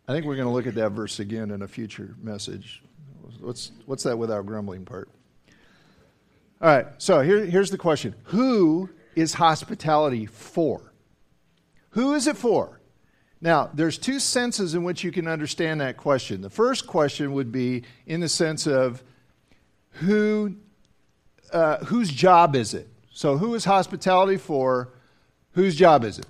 I 0.07 0.13
think 0.13 0.25
we're 0.25 0.37
going 0.37 0.47
to 0.47 0.53
look 0.53 0.65
at 0.65 0.75
that 0.75 0.93
verse 0.93 1.19
again 1.19 1.51
in 1.51 1.61
a 1.61 1.67
future 1.67 2.15
message. 2.21 2.81
What's, 3.41 3.73
what's 3.85 4.03
that 4.03 4.17
without 4.17 4.45
grumbling 4.45 4.85
part? 4.85 5.09
All 6.61 6.69
right, 6.69 6.87
so 6.99 7.19
here, 7.19 7.43
here's 7.43 7.69
the 7.69 7.77
question 7.77 8.15
Who 8.27 8.91
is 9.17 9.33
hospitality 9.33 10.25
for? 10.25 10.93
Who 11.89 12.13
is 12.13 12.27
it 12.27 12.37
for? 12.37 12.79
Now, 13.41 13.69
there's 13.73 13.97
two 13.97 14.19
senses 14.19 14.75
in 14.75 14.83
which 14.83 15.03
you 15.03 15.11
can 15.11 15.27
understand 15.27 15.81
that 15.81 15.97
question. 15.97 16.41
The 16.41 16.49
first 16.49 16.87
question 16.87 17.33
would 17.33 17.51
be 17.51 17.83
in 18.05 18.21
the 18.21 18.29
sense 18.29 18.65
of 18.65 19.03
who, 19.91 20.55
uh, 21.51 21.77
whose 21.85 22.09
job 22.09 22.55
is 22.55 22.73
it? 22.73 22.87
So, 23.11 23.37
who 23.37 23.55
is 23.55 23.65
hospitality 23.65 24.37
for? 24.37 24.89
Whose 25.51 25.75
job 25.75 26.03
is 26.03 26.19
it? 26.19 26.25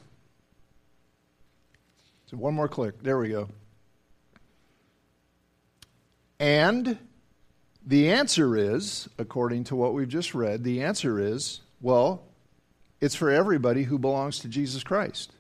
So, 2.28 2.38
one 2.38 2.54
more 2.54 2.68
click. 2.68 3.02
There 3.02 3.18
we 3.18 3.30
go. 3.30 3.50
And 6.40 6.98
the 7.86 8.12
answer 8.12 8.56
is, 8.56 9.08
according 9.18 9.66
to 9.66 9.76
what 9.76 9.94
we've 9.94 10.08
just 10.08 10.36
read, 10.36 10.64
the 10.64 10.84
answer 10.84 11.20
is 11.20 11.62
well, 11.82 12.24
it's 13.00 13.16
for 13.16 13.30
everybody 13.30 13.84
who 13.84 14.00
belongs 14.00 14.40
to 14.40 14.48
Jesus 14.48 14.84
Christ. 14.84 15.32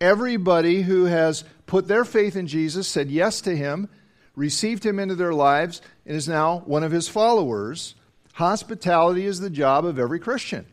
Everybody 0.00 0.82
who 0.82 1.06
has 1.06 1.44
put 1.66 1.88
their 1.88 2.04
faith 2.04 2.36
in 2.36 2.46
Jesus, 2.46 2.86
said 2.86 3.10
yes 3.10 3.40
to 3.42 3.56
him, 3.56 3.88
received 4.36 4.86
him 4.86 4.98
into 4.98 5.16
their 5.16 5.34
lives, 5.34 5.82
and 6.06 6.16
is 6.16 6.28
now 6.28 6.62
one 6.66 6.84
of 6.84 6.92
his 6.92 7.08
followers. 7.08 7.94
Hospitality 8.34 9.24
is 9.24 9.40
the 9.40 9.50
job 9.50 9.84
of 9.84 9.98
every 9.98 10.20
Christian. 10.20 10.64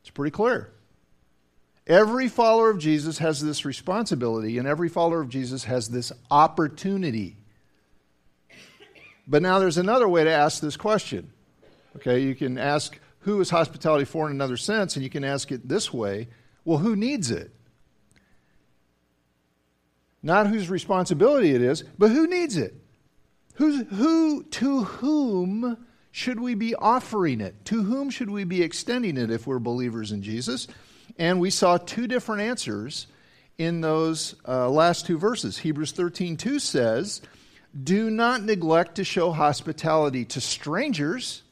It's 0.00 0.10
pretty 0.10 0.30
clear. 0.30 0.70
Every 1.86 2.28
follower 2.28 2.70
of 2.70 2.78
Jesus 2.78 3.18
has 3.18 3.40
this 3.40 3.64
responsibility, 3.64 4.58
and 4.58 4.66
every 4.66 4.88
follower 4.88 5.20
of 5.20 5.28
Jesus 5.28 5.64
has 5.64 5.88
this 5.88 6.12
opportunity. 6.30 7.36
But 9.26 9.42
now 9.42 9.58
there's 9.58 9.78
another 9.78 10.08
way 10.08 10.24
to 10.24 10.30
ask 10.30 10.60
this 10.60 10.76
question. 10.76 11.30
Okay, 11.96 12.20
you 12.20 12.34
can 12.34 12.56
ask, 12.56 12.98
who 13.20 13.40
is 13.40 13.50
hospitality 13.50 14.06
for 14.06 14.26
in 14.26 14.32
another 14.32 14.56
sense, 14.56 14.96
and 14.96 15.02
you 15.02 15.10
can 15.10 15.24
ask 15.24 15.52
it 15.52 15.68
this 15.68 15.92
way 15.92 16.28
well, 16.64 16.78
who 16.78 16.96
needs 16.96 17.30
it? 17.30 17.50
Not 20.22 20.48
whose 20.48 20.68
responsibility 20.68 21.54
it 21.54 21.62
is, 21.62 21.84
but 21.96 22.10
who 22.10 22.26
needs 22.26 22.56
it? 22.56 22.74
Who's, 23.54 23.86
who, 23.90 24.44
to 24.44 24.84
whom 24.84 25.86
should 26.10 26.40
we 26.40 26.54
be 26.54 26.74
offering 26.74 27.40
it? 27.40 27.64
To 27.66 27.82
whom 27.82 28.10
should 28.10 28.30
we 28.30 28.44
be 28.44 28.62
extending 28.62 29.16
it 29.16 29.30
if 29.30 29.46
we're 29.46 29.58
believers 29.58 30.12
in 30.12 30.22
Jesus? 30.22 30.66
And 31.18 31.40
we 31.40 31.50
saw 31.50 31.76
two 31.76 32.06
different 32.06 32.42
answers 32.42 33.06
in 33.56 33.80
those 33.80 34.36
uh, 34.46 34.68
last 34.68 35.06
two 35.06 35.18
verses. 35.18 35.58
Hebrews 35.58 35.92
13 35.92 36.36
2 36.36 36.58
says, 36.58 37.20
Do 37.80 38.10
not 38.10 38.42
neglect 38.42 38.96
to 38.96 39.04
show 39.04 39.32
hospitality 39.32 40.24
to 40.26 40.40
strangers. 40.40 41.42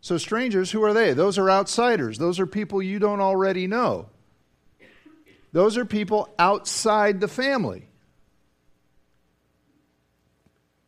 So, 0.00 0.18
strangers, 0.18 0.70
who 0.70 0.82
are 0.82 0.92
they? 0.92 1.14
Those 1.14 1.38
are 1.38 1.50
outsiders. 1.50 2.18
Those 2.18 2.38
are 2.38 2.46
people 2.46 2.82
you 2.82 2.98
don't 2.98 3.20
already 3.20 3.66
know. 3.66 4.08
Those 5.54 5.76
are 5.76 5.84
people 5.84 6.34
outside 6.36 7.20
the 7.20 7.28
family. 7.28 7.86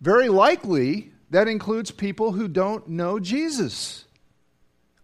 Very 0.01 0.29
likely, 0.29 1.13
that 1.31 1.47
includes 1.47 1.93
people 1.93 2.33
who 2.33 2.49
don't 2.49 2.89
know 2.89 3.21
Jesus. 3.21 4.07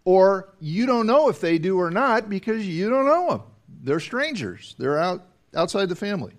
Or 0.05 0.53
you 0.59 0.85
don't 0.85 1.07
know 1.07 1.29
if 1.29 1.41
they 1.41 1.59
do 1.59 1.79
or 1.79 1.93
not 1.93 2.29
because 2.29 2.67
you 2.67 2.91
don't 2.91 3.07
know 3.07 3.29
them. 3.29 3.43
They're 3.85 4.01
strangers, 4.01 4.75
they're 4.79 4.99
out, 4.99 5.25
outside 5.55 5.89
the 5.89 5.95
family. 5.95 6.33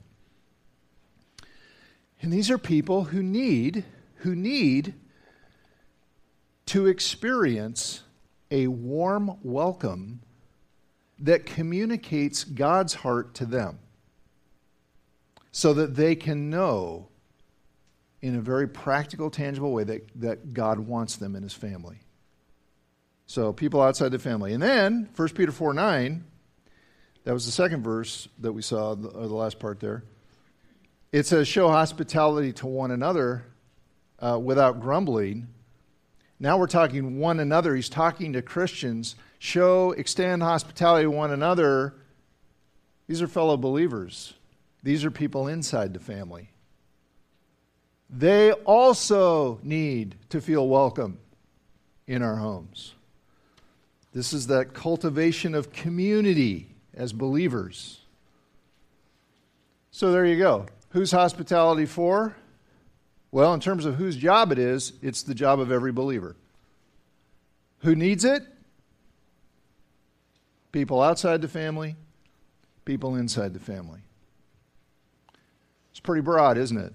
And 2.21 2.31
these 2.31 2.51
are 2.51 2.57
people 2.57 3.05
who 3.05 3.23
need, 3.23 3.85
who 4.17 4.35
need 4.35 4.95
to 6.65 6.87
experience 6.87 8.03
a 8.51 8.67
warm 8.67 9.37
welcome 9.43 10.19
that 11.23 11.45
communicates 11.45 12.43
God's 12.43 12.93
heart 12.93 13.33
to 13.35 13.45
them 13.45 13.79
so 15.51 15.73
that 15.73 15.95
they 15.95 16.15
can 16.15 16.49
know 16.49 17.07
in 18.21 18.35
a 18.35 18.41
very 18.41 18.67
practical, 18.67 19.29
tangible 19.29 19.71
way 19.71 19.83
that, 19.83 20.09
that 20.21 20.53
God 20.53 20.79
wants 20.79 21.15
them 21.15 21.35
in 21.35 21.43
his 21.43 21.53
family. 21.53 21.99
So, 23.25 23.53
people 23.53 23.81
outside 23.81 24.11
the 24.11 24.19
family. 24.19 24.53
And 24.53 24.61
then, 24.61 25.09
1 25.15 25.29
Peter 25.29 25.51
4 25.51 25.73
9, 25.73 26.23
that 27.23 27.33
was 27.33 27.45
the 27.45 27.51
second 27.51 27.83
verse 27.83 28.27
that 28.39 28.51
we 28.51 28.61
saw, 28.61 28.91
or 28.91 29.27
the 29.27 29.33
last 29.33 29.59
part 29.59 29.79
there. 29.79 30.03
It 31.11 31.25
says, 31.25 31.47
Show 31.47 31.69
hospitality 31.69 32.51
to 32.53 32.67
one 32.67 32.91
another 32.91 33.45
uh, 34.19 34.39
without 34.39 34.81
grumbling. 34.81 35.47
Now 36.43 36.57
we're 36.57 36.67
talking 36.67 37.19
one 37.19 37.39
another. 37.39 37.73
He's 37.73 37.87
talking 37.87 38.33
to 38.33 38.41
Christians 38.41 39.15
show, 39.39 39.93
extend 39.93 40.43
hospitality 40.43 41.05
to 41.05 41.09
one 41.09 41.31
another, 41.31 41.95
these 43.07 43.21
are 43.21 43.27
fellow 43.27 43.55
believers. 43.55 44.33
These 44.83 45.05
are 45.05 45.11
people 45.11 45.47
inside 45.47 45.93
the 45.93 46.01
family. 46.01 46.49
They 48.09 48.51
also 48.51 49.61
need 49.63 50.15
to 50.31 50.41
feel 50.41 50.67
welcome 50.67 51.17
in 52.07 52.21
our 52.21 52.35
homes. 52.35 52.93
This 54.11 54.33
is 54.33 54.47
that 54.47 54.73
cultivation 54.73 55.55
of 55.55 55.71
community 55.71 56.75
as 56.93 57.13
believers. 57.13 58.01
So 59.91 60.11
there 60.11 60.25
you 60.25 60.37
go. 60.37 60.65
Who's 60.89 61.11
hospitality 61.11 61.85
for? 61.85 62.35
Well, 63.33 63.53
in 63.53 63.59
terms 63.59 63.85
of 63.85 63.95
whose 63.95 64.15
job 64.15 64.53
it 64.53 64.59
is, 64.59 64.93
it's 65.01 65.23
the 65.23 65.35
job 65.35 65.59
of 65.59 65.71
every 65.71 65.91
believer. 65.91 66.37
Who 67.79 67.95
needs 67.95 68.23
it? 68.23 68.43
people 70.73 71.01
outside 71.01 71.41
the 71.41 71.47
family, 71.47 71.95
people 72.83 73.15
inside 73.15 73.53
the 73.53 73.59
family. 73.59 74.01
It's 75.91 76.01
pretty 76.01 76.21
broad, 76.21 76.57
isn't 76.57 76.77
it? 76.77 76.93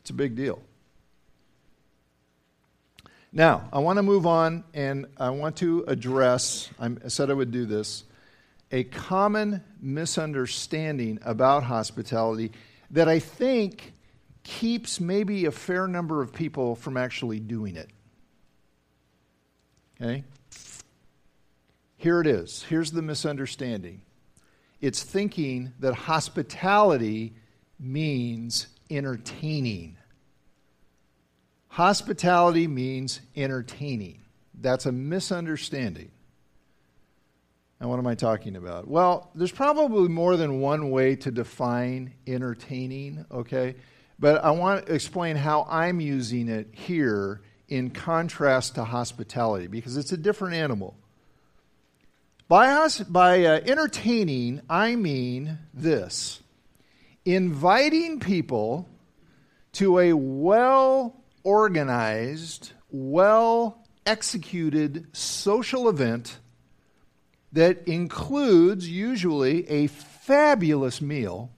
It's 0.00 0.10
a 0.10 0.14
big 0.14 0.36
deal. 0.36 0.60
Now, 3.32 3.68
I 3.72 3.78
want 3.78 3.96
to 3.98 4.02
move 4.02 4.26
on 4.26 4.64
and 4.74 5.06
I 5.16 5.30
want 5.30 5.56
to 5.58 5.84
address, 5.86 6.68
I 6.78 6.90
said 7.06 7.30
I 7.30 7.34
would 7.34 7.52
do 7.52 7.64
this, 7.64 8.02
a 8.72 8.84
common 8.84 9.62
misunderstanding 9.80 11.20
about 11.24 11.62
hospitality 11.62 12.50
that 12.90 13.08
I 13.08 13.20
think 13.20 13.92
keeps 14.42 15.00
maybe 15.00 15.44
a 15.44 15.50
fair 15.50 15.86
number 15.86 16.22
of 16.22 16.32
people 16.32 16.74
from 16.74 16.96
actually 16.96 17.40
doing 17.40 17.76
it. 17.76 17.90
Okay? 20.00 20.24
Here 21.96 22.20
it 22.20 22.26
is. 22.26 22.62
Here's 22.62 22.90
the 22.90 23.02
misunderstanding 23.02 24.02
it's 24.80 25.02
thinking 25.02 25.72
that 25.80 25.94
hospitality 25.94 27.34
means 27.78 28.68
entertaining. 28.90 29.96
Hospitality 31.68 32.66
means 32.66 33.20
entertaining. 33.36 34.22
That's 34.54 34.86
a 34.86 34.92
misunderstanding. 34.92 36.10
And 37.78 37.88
what 37.88 37.98
am 37.98 38.06
I 38.06 38.14
talking 38.14 38.56
about? 38.56 38.88
Well, 38.88 39.30
there's 39.34 39.52
probably 39.52 40.08
more 40.08 40.36
than 40.36 40.60
one 40.60 40.90
way 40.90 41.16
to 41.16 41.30
define 41.30 42.12
entertaining, 42.26 43.24
okay? 43.30 43.76
But 44.20 44.44
I 44.44 44.50
want 44.50 44.86
to 44.86 44.94
explain 44.94 45.36
how 45.36 45.66
I'm 45.68 45.98
using 46.00 46.48
it 46.48 46.68
here 46.72 47.40
in 47.68 47.90
contrast 47.90 48.74
to 48.74 48.84
hospitality 48.84 49.66
because 49.66 49.96
it's 49.96 50.12
a 50.12 50.16
different 50.16 50.54
animal. 50.54 50.94
By, 52.46 52.88
by 53.08 53.44
uh, 53.44 53.60
entertaining, 53.64 54.60
I 54.68 54.96
mean 54.96 55.58
this 55.72 56.40
inviting 57.24 58.20
people 58.20 58.88
to 59.72 59.98
a 60.00 60.12
well 60.12 61.22
organized, 61.42 62.72
well 62.90 63.86
executed 64.04 65.06
social 65.16 65.88
event 65.88 66.38
that 67.52 67.86
includes 67.86 68.88
usually 68.88 69.68
a 69.68 69.86
fabulous 69.86 71.00
meal, 71.00 71.50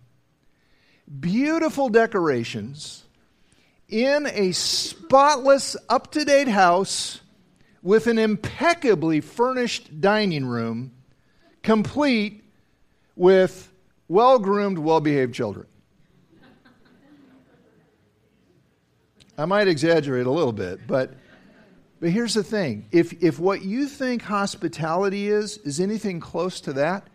beautiful 1.20 1.88
decorations, 1.88 3.04
in 3.88 4.26
a 4.26 4.52
spotless, 4.52 5.76
up 5.88 6.12
to 6.12 6.24
date 6.24 6.48
house 6.48 7.20
with 7.82 8.06
an 8.06 8.18
impeccably 8.18 9.20
furnished 9.20 10.00
dining 10.00 10.46
room 10.46 10.92
complete 11.62 12.44
with 13.16 13.70
well 14.08 14.38
groomed, 14.38 14.78
well 14.78 15.00
behaved 15.00 15.34
children. 15.34 15.66
I 19.38 19.46
might 19.46 19.66
exaggerate 19.66 20.26
a 20.26 20.30
little 20.30 20.52
bit, 20.52 20.86
but, 20.86 21.14
but 22.00 22.10
here's 22.10 22.34
the 22.34 22.44
thing 22.44 22.86
if, 22.92 23.22
if 23.22 23.38
what 23.38 23.62
you 23.62 23.86
think 23.86 24.22
hospitality 24.22 25.28
is, 25.28 25.56
is 25.58 25.80
anything 25.80 26.20
close 26.20 26.60
to 26.62 26.74
that, 26.74 27.08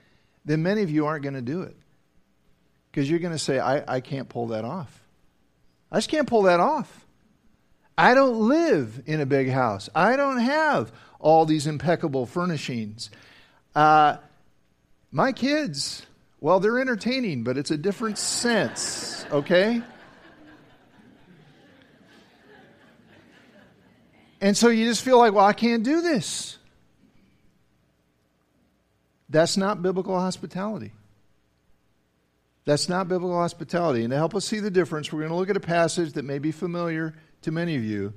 then 0.43 0.63
many 0.63 0.81
of 0.81 0.89
you 0.89 1.05
aren't 1.05 1.23
going 1.23 1.35
to 1.35 1.41
do 1.41 1.61
it. 1.61 1.76
Because 2.97 3.11
you're 3.11 3.19
going 3.19 3.31
to 3.31 3.37
say, 3.37 3.59
I, 3.59 3.97
I 3.97 4.01
can't 4.01 4.27
pull 4.27 4.47
that 4.47 4.65
off. 4.65 5.03
I 5.91 5.97
just 5.97 6.09
can't 6.09 6.27
pull 6.27 6.41
that 6.41 6.59
off. 6.59 7.05
I 7.95 8.15
don't 8.15 8.49
live 8.49 9.03
in 9.05 9.21
a 9.21 9.25
big 9.27 9.51
house. 9.51 9.87
I 9.93 10.15
don't 10.15 10.39
have 10.39 10.91
all 11.19 11.45
these 11.45 11.67
impeccable 11.67 12.25
furnishings. 12.25 13.11
Uh, 13.75 14.17
my 15.11 15.31
kids, 15.31 16.07
well, 16.41 16.59
they're 16.59 16.79
entertaining, 16.79 17.43
but 17.43 17.55
it's 17.55 17.69
a 17.69 17.77
different 17.77 18.17
sense, 18.17 19.27
okay? 19.31 19.83
And 24.41 24.57
so 24.57 24.69
you 24.69 24.85
just 24.85 25.03
feel 25.03 25.19
like, 25.19 25.33
well, 25.33 25.45
I 25.45 25.53
can't 25.53 25.83
do 25.83 26.01
this. 26.01 26.57
That's 29.29 29.55
not 29.55 29.83
biblical 29.83 30.19
hospitality. 30.19 30.93
That's 32.67 32.89
not 32.89 33.07
biblical 33.07 33.37
hospitality. 33.37 34.03
And 34.03 34.11
to 34.11 34.17
help 34.17 34.35
us 34.35 34.43
see 34.43 34.59
the 34.59 34.69
difference, 34.69 35.13
we're 35.13 35.19
going 35.19 35.31
to 35.31 35.37
look 35.37 35.49
at 35.49 35.55
a 35.55 35.61
passage 35.61 36.11
that 36.13 36.25
may 36.25 36.37
be 36.37 36.51
familiar 36.51 37.13
to 37.43 37.51
many 37.53 37.77
of 37.77 37.83
you, 37.85 38.13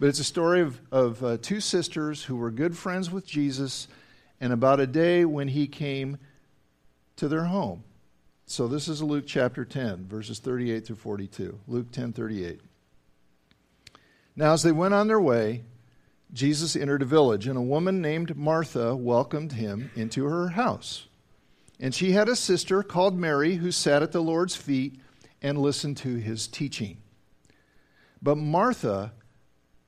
but 0.00 0.08
it's 0.08 0.18
a 0.18 0.24
story 0.24 0.60
of, 0.60 0.80
of 0.90 1.22
uh, 1.22 1.36
two 1.40 1.60
sisters 1.60 2.24
who 2.24 2.34
were 2.34 2.50
good 2.50 2.76
friends 2.76 3.12
with 3.12 3.24
Jesus 3.24 3.86
and 4.40 4.52
about 4.52 4.80
a 4.80 4.88
day 4.88 5.24
when 5.24 5.46
he 5.46 5.68
came 5.68 6.18
to 7.14 7.28
their 7.28 7.44
home. 7.44 7.84
So 8.46 8.66
this 8.66 8.88
is 8.88 9.04
Luke 9.04 9.24
chapter 9.24 9.64
10, 9.64 10.08
verses 10.08 10.40
38 10.40 10.84
through 10.84 10.96
42. 10.96 11.60
Luke 11.68 11.92
10 11.92 12.12
38. 12.12 12.60
Now, 14.34 14.52
as 14.52 14.64
they 14.64 14.72
went 14.72 14.94
on 14.94 15.06
their 15.06 15.20
way, 15.20 15.62
Jesus 16.32 16.74
entered 16.74 17.02
a 17.02 17.04
village, 17.04 17.46
and 17.46 17.56
a 17.56 17.62
woman 17.62 18.02
named 18.02 18.36
Martha 18.36 18.96
welcomed 18.96 19.52
him 19.52 19.92
into 19.94 20.24
her 20.24 20.48
house. 20.48 21.06
And 21.80 21.94
she 21.94 22.12
had 22.12 22.28
a 22.28 22.36
sister 22.36 22.82
called 22.82 23.18
Mary 23.18 23.56
who 23.56 23.72
sat 23.72 24.02
at 24.02 24.12
the 24.12 24.22
Lord's 24.22 24.54
feet 24.54 25.00
and 25.40 25.58
listened 25.58 25.96
to 25.98 26.16
his 26.16 26.46
teaching. 26.46 26.98
But 28.22 28.36
Martha 28.36 29.12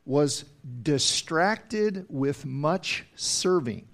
was 0.04 0.44
distracted 0.82 2.04
with 2.08 2.44
much 2.44 3.04
serving. 3.14 3.86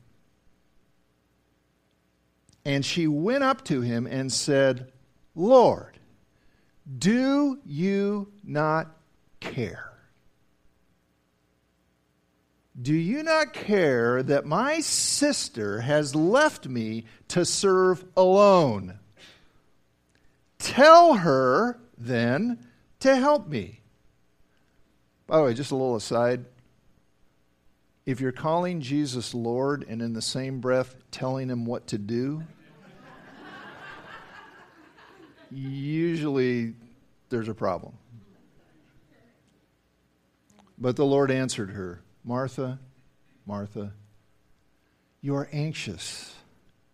And 2.64 2.84
she 2.84 3.06
went 3.06 3.44
up 3.44 3.64
to 3.66 3.80
him 3.80 4.06
and 4.06 4.32
said, 4.32 4.92
Lord, 5.34 5.98
do 6.98 7.58
you 7.64 8.32
not 8.42 8.88
care? 9.40 9.89
Do 12.80 12.94
you 12.94 13.22
not 13.22 13.52
care 13.52 14.22
that 14.22 14.46
my 14.46 14.80
sister 14.80 15.80
has 15.80 16.14
left 16.14 16.68
me 16.68 17.04
to 17.28 17.44
serve 17.44 18.04
alone? 18.16 18.98
Tell 20.58 21.14
her, 21.14 21.78
then, 21.98 22.66
to 23.00 23.16
help 23.16 23.48
me. 23.48 23.80
By 25.26 25.38
the 25.38 25.44
way, 25.44 25.54
just 25.54 25.72
a 25.72 25.74
little 25.74 25.96
aside. 25.96 26.44
If 28.06 28.20
you're 28.20 28.32
calling 28.32 28.80
Jesus 28.80 29.34
Lord 29.34 29.84
and 29.88 30.00
in 30.00 30.12
the 30.12 30.22
same 30.22 30.60
breath 30.60 30.94
telling 31.10 31.48
him 31.48 31.64
what 31.64 31.88
to 31.88 31.98
do, 31.98 32.42
usually 35.50 36.74
there's 37.28 37.48
a 37.48 37.54
problem. 37.54 37.94
But 40.78 40.96
the 40.96 41.04
Lord 41.04 41.30
answered 41.30 41.70
her. 41.70 42.00
Martha, 42.24 42.78
Martha, 43.46 43.92
you 45.20 45.34
are 45.34 45.48
anxious 45.52 46.34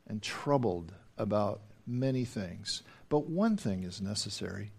and 0.09 0.23
troubled 0.23 0.93
about 1.19 1.61
many 1.87 2.25
things, 2.25 2.83
but 3.09 3.29
one 3.29 3.57
thing 3.57 3.83
is 3.83 4.01
necessary. 4.01 4.71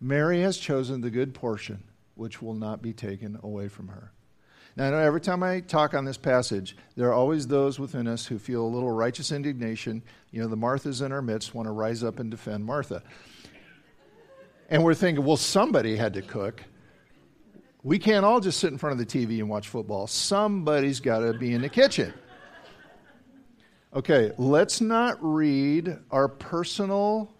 Mary 0.00 0.40
has 0.42 0.56
chosen 0.58 1.00
the 1.00 1.10
good 1.10 1.34
portion, 1.34 1.82
which 2.14 2.42
will 2.42 2.54
not 2.54 2.82
be 2.82 2.92
taken 2.92 3.38
away 3.42 3.68
from 3.68 3.88
her. 3.88 4.12
Now, 4.76 4.88
I 4.88 4.90
know 4.90 4.98
every 4.98 5.20
time 5.20 5.42
I 5.42 5.60
talk 5.60 5.94
on 5.94 6.04
this 6.04 6.16
passage, 6.16 6.76
there 6.96 7.08
are 7.08 7.12
always 7.12 7.46
those 7.46 7.78
within 7.78 8.08
us 8.08 8.26
who 8.26 8.38
feel 8.38 8.62
a 8.62 8.66
little 8.66 8.90
righteous 8.90 9.30
indignation. 9.30 10.02
You 10.32 10.42
know, 10.42 10.48
the 10.48 10.56
Marthas 10.56 11.00
in 11.00 11.12
our 11.12 11.22
midst 11.22 11.54
want 11.54 11.68
to 11.68 11.72
rise 11.72 12.02
up 12.02 12.18
and 12.18 12.30
defend 12.30 12.64
Martha. 12.64 13.02
And 14.68 14.82
we're 14.82 14.94
thinking, 14.94 15.24
well, 15.24 15.36
somebody 15.36 15.96
had 15.96 16.14
to 16.14 16.22
cook. 16.22 16.64
We 17.84 17.98
can't 17.98 18.24
all 18.24 18.40
just 18.40 18.58
sit 18.60 18.72
in 18.72 18.78
front 18.78 18.98
of 18.98 19.06
the 19.06 19.06
TV 19.06 19.40
and 19.40 19.48
watch 19.48 19.68
football. 19.68 20.06
Somebody's 20.06 21.00
got 21.00 21.18
to 21.18 21.34
be 21.34 21.52
in 21.52 21.60
the 21.60 21.68
kitchen. 21.68 22.14
Okay, 23.94 24.32
let's 24.38 24.80
not 24.80 25.18
read 25.20 25.98
our 26.10 26.26
personal 26.26 27.30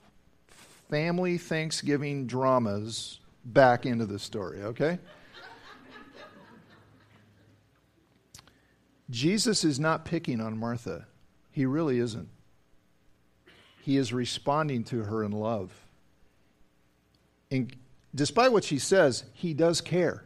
family 0.90 1.38
Thanksgiving 1.38 2.26
dramas 2.26 3.20
back 3.46 3.86
into 3.86 4.04
the 4.04 4.18
story, 4.18 4.62
okay? 4.62 4.98
Jesus 9.08 9.64
is 9.64 9.80
not 9.80 10.04
picking 10.04 10.42
on 10.42 10.58
Martha. 10.58 11.06
He 11.52 11.64
really 11.64 11.98
isn't. 11.98 12.28
He 13.80 13.96
is 13.96 14.12
responding 14.12 14.84
to 14.84 15.04
her 15.04 15.24
in 15.24 15.32
love. 15.32 15.72
And 17.50 17.74
despite 18.14 18.52
what 18.52 18.64
she 18.64 18.78
says, 18.78 19.24
he 19.32 19.54
does 19.54 19.80
care 19.80 20.24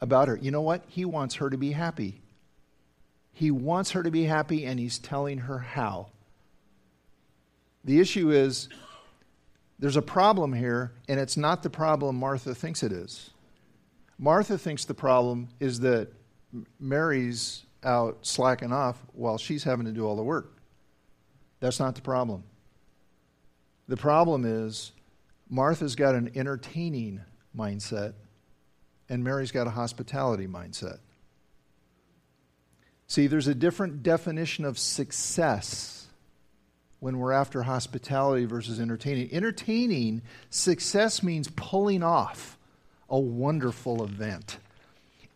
about 0.00 0.28
her. 0.28 0.36
You 0.36 0.50
know 0.50 0.60
what? 0.60 0.84
He 0.88 1.04
wants 1.04 1.36
her 1.36 1.50
to 1.50 1.56
be 1.56 1.72
happy. 1.72 2.20
He 3.32 3.50
wants 3.50 3.92
her 3.92 4.02
to 4.02 4.10
be 4.10 4.24
happy, 4.24 4.64
and 4.64 4.78
he's 4.78 4.98
telling 4.98 5.38
her 5.38 5.58
how. 5.58 6.08
The 7.84 8.00
issue 8.00 8.30
is 8.30 8.68
there's 9.78 9.96
a 9.96 10.02
problem 10.02 10.52
here, 10.52 10.92
and 11.08 11.20
it's 11.20 11.36
not 11.36 11.62
the 11.62 11.70
problem 11.70 12.16
Martha 12.16 12.54
thinks 12.54 12.82
it 12.82 12.92
is. 12.92 13.30
Martha 14.18 14.58
thinks 14.58 14.84
the 14.84 14.94
problem 14.94 15.48
is 15.60 15.80
that 15.80 16.08
Mary's 16.80 17.64
out 17.84 18.18
slacking 18.22 18.72
off 18.72 19.00
while 19.12 19.38
she's 19.38 19.62
having 19.62 19.86
to 19.86 19.92
do 19.92 20.04
all 20.04 20.16
the 20.16 20.22
work. 20.22 20.52
That's 21.60 21.78
not 21.78 21.94
the 21.94 22.02
problem. 22.02 22.42
The 23.86 23.96
problem 23.96 24.44
is 24.44 24.92
Martha's 25.48 25.94
got 25.94 26.14
an 26.14 26.32
entertaining 26.34 27.20
mindset 27.56 28.14
and 29.08 29.24
Mary's 29.24 29.52
got 29.52 29.66
a 29.66 29.70
hospitality 29.70 30.46
mindset. 30.46 30.98
See, 33.06 33.26
there's 33.26 33.48
a 33.48 33.54
different 33.54 34.02
definition 34.02 34.64
of 34.64 34.78
success 34.78 36.06
when 37.00 37.18
we're 37.18 37.32
after 37.32 37.62
hospitality 37.62 38.44
versus 38.44 38.78
entertaining. 38.80 39.32
Entertaining, 39.32 40.22
success 40.50 41.22
means 41.22 41.48
pulling 41.56 42.02
off 42.02 42.58
a 43.08 43.18
wonderful 43.18 44.04
event. 44.04 44.58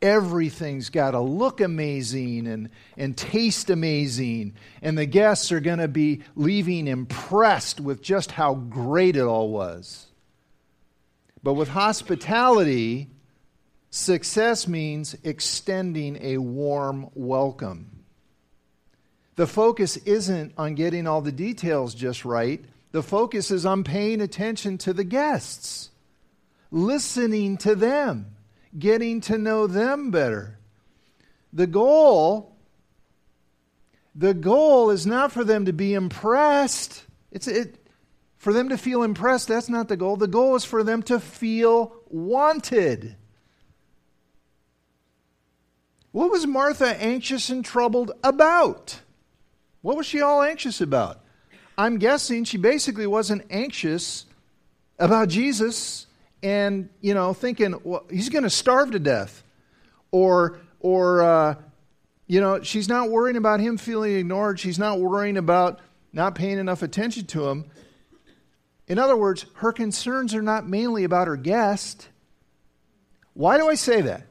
Everything's 0.03 0.91
got 0.91 1.13
to 1.13 1.21
look 1.21 1.61
amazing 1.61 2.49
and, 2.49 2.71
and 2.97 3.17
taste 3.17 3.71
amazing, 3.71 4.55
and 4.83 4.99
the 4.99 5.07
guests 5.07 5.53
are 5.53 5.61
going 5.61 5.79
to 5.79 5.89
be 5.89 6.23
leaving 6.35 6.89
impressed 6.89 7.81
with 7.81 8.03
just 8.03 8.33
how 8.33 8.55
great 8.55 9.17
it 9.17 9.23
all 9.23 9.49
was. 9.49 10.09
But 11.45 11.55
with 11.55 11.69
hospitality, 11.69 13.09
Success 13.95 14.67
means 14.67 15.15
extending 15.23 16.17
a 16.23 16.39
warm 16.39 17.11
welcome. 17.13 18.05
The 19.37 19.47
focus 19.47 19.99
isn't 19.99 20.55
on 20.57 20.77
getting 20.77 21.07
all 21.07 21.21
the 21.21 21.31
details 21.31 21.95
just 21.95 22.25
right. 22.25 22.65
The 22.93 23.03
focus 23.03 23.51
is 23.51 23.67
on 23.67 23.85
paying 23.85 24.23
attention 24.23 24.79
to 24.79 24.95
the 24.95 25.05
guests, 25.05 25.91
listening 26.71 27.59
to 27.59 27.75
them, 27.75 28.35
getting 28.79 29.21
to 29.23 29.37
know 29.37 29.67
them 29.67 30.11
better. 30.11 30.59
The 31.53 31.67
goal 31.67 32.57
the 34.15 34.33
goal 34.33 34.89
is 34.89 35.07
not 35.07 35.33
for 35.33 35.45
them 35.45 35.67
to 35.67 35.73
be 35.75 35.93
impressed. 35.93 37.05
It's 37.31 37.47
it, 37.47 37.77
for 38.39 38.55
them 38.55 38.71
to 38.71 38.79
feel 38.79 39.03
impressed, 39.03 39.49
that's 39.49 39.69
not 39.69 39.89
the 39.89 39.99
goal. 39.99 40.17
The 40.17 40.27
goal 40.29 40.55
is 40.55 40.65
for 40.65 40.83
them 40.83 41.03
to 41.05 41.21
feel 41.21 41.95
wanted. 42.09 43.17
What 46.13 46.31
was 46.31 46.47
Martha 46.47 46.89
anxious 47.03 47.51
and 47.51 47.65
troubled 47.65 48.13
about? 48.23 49.01
What 49.81 49.97
was 49.97 50.07
she 50.07 50.21
all 50.21 50.43
anxious 50.43 50.81
about? 50.81 51.21
I'm 51.77 51.99
guessing 51.99 52.45
she 52.45 52.59
basically 52.59 53.07
wasn't 53.07 53.45
anxious 53.51 54.27
about 54.99 55.29
Jesus 55.29 56.07
and, 56.43 56.89
you 57.01 57.15
know, 57.15 57.33
thinking, 57.33 57.81
well, 57.83 58.05
he's 58.11 58.29
going 58.29 58.45
to 58.45 58.51
starve 58.51 58.93
to 58.93 58.99
death. 58.99 59.43
Or, 60.11 60.59
or 60.81 61.23
uh, 61.23 61.55
You 62.27 62.41
know, 62.41 62.63
she's 62.63 62.89
not 62.89 63.11
worrying 63.11 63.37
about 63.37 63.61
him 63.61 63.77
feeling 63.77 64.17
ignored. 64.17 64.59
She's 64.59 64.79
not 64.79 65.01
worrying 65.01 65.37
about 65.37 65.81
not 66.13 66.35
paying 66.35 66.59
enough 66.59 66.83
attention 66.83 67.27
to 67.27 67.49
him. 67.49 67.71
In 68.87 68.99
other 68.99 69.17
words, 69.17 69.45
her 69.57 69.73
concerns 69.73 70.35
are 70.35 70.43
not 70.43 70.67
mainly 70.69 71.05
about 71.05 71.27
her 71.27 71.37
guest. 71.37 72.09
Why 73.35 73.59
do 73.59 73.69
I 73.69 73.75
say 73.75 74.01
that? 74.03 74.27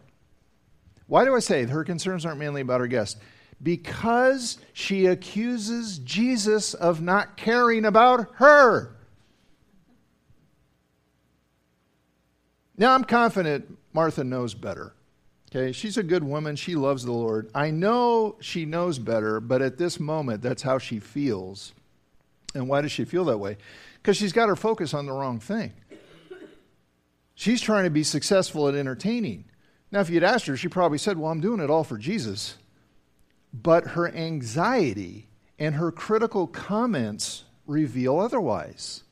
Why 1.11 1.25
do 1.25 1.35
I 1.35 1.39
say 1.39 1.65
her 1.65 1.83
concerns 1.83 2.25
aren't 2.25 2.39
mainly 2.39 2.61
about 2.61 2.79
her 2.79 2.87
guest? 2.87 3.17
Because 3.61 4.57
she 4.71 5.07
accuses 5.07 5.99
Jesus 5.99 6.73
of 6.73 7.01
not 7.01 7.35
caring 7.35 7.83
about 7.83 8.33
her. 8.35 8.95
Now, 12.77 12.93
I'm 12.93 13.03
confident 13.03 13.77
Martha 13.91 14.23
knows 14.23 14.53
better. 14.53 14.93
Okay, 15.53 15.73
she's 15.73 15.97
a 15.97 16.03
good 16.03 16.23
woman. 16.23 16.55
She 16.55 16.75
loves 16.75 17.03
the 17.03 17.11
Lord. 17.11 17.51
I 17.53 17.71
know 17.71 18.37
she 18.39 18.63
knows 18.63 18.97
better, 18.97 19.41
but 19.41 19.61
at 19.61 19.77
this 19.77 19.99
moment, 19.99 20.41
that's 20.41 20.61
how 20.61 20.77
she 20.77 20.99
feels. 20.99 21.73
And 22.55 22.69
why 22.69 22.79
does 22.79 22.93
she 22.93 23.03
feel 23.03 23.25
that 23.25 23.37
way? 23.37 23.57
Because 24.01 24.15
she's 24.15 24.31
got 24.31 24.47
her 24.47 24.55
focus 24.55 24.93
on 24.93 25.07
the 25.07 25.11
wrong 25.11 25.41
thing. 25.41 25.73
She's 27.35 27.59
trying 27.59 27.83
to 27.83 27.89
be 27.89 28.03
successful 28.03 28.69
at 28.69 28.75
entertaining. 28.75 29.43
Now, 29.91 29.99
if 29.99 30.09
you'd 30.09 30.23
asked 30.23 30.47
her, 30.47 30.55
she 30.55 30.67
probably 30.67 30.97
said, 30.97 31.17
Well, 31.17 31.31
I'm 31.31 31.41
doing 31.41 31.59
it 31.59 31.69
all 31.69 31.83
for 31.83 31.97
Jesus. 31.97 32.57
But 33.53 33.87
her 33.87 34.07
anxiety 34.07 35.27
and 35.59 35.75
her 35.75 35.91
critical 35.91 36.47
comments 36.47 37.43
reveal 37.67 38.19
otherwise. 38.19 39.03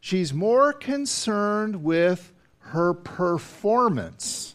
She's 0.00 0.32
more 0.32 0.72
concerned 0.72 1.82
with 1.82 2.32
her 2.58 2.94
performance 2.94 4.54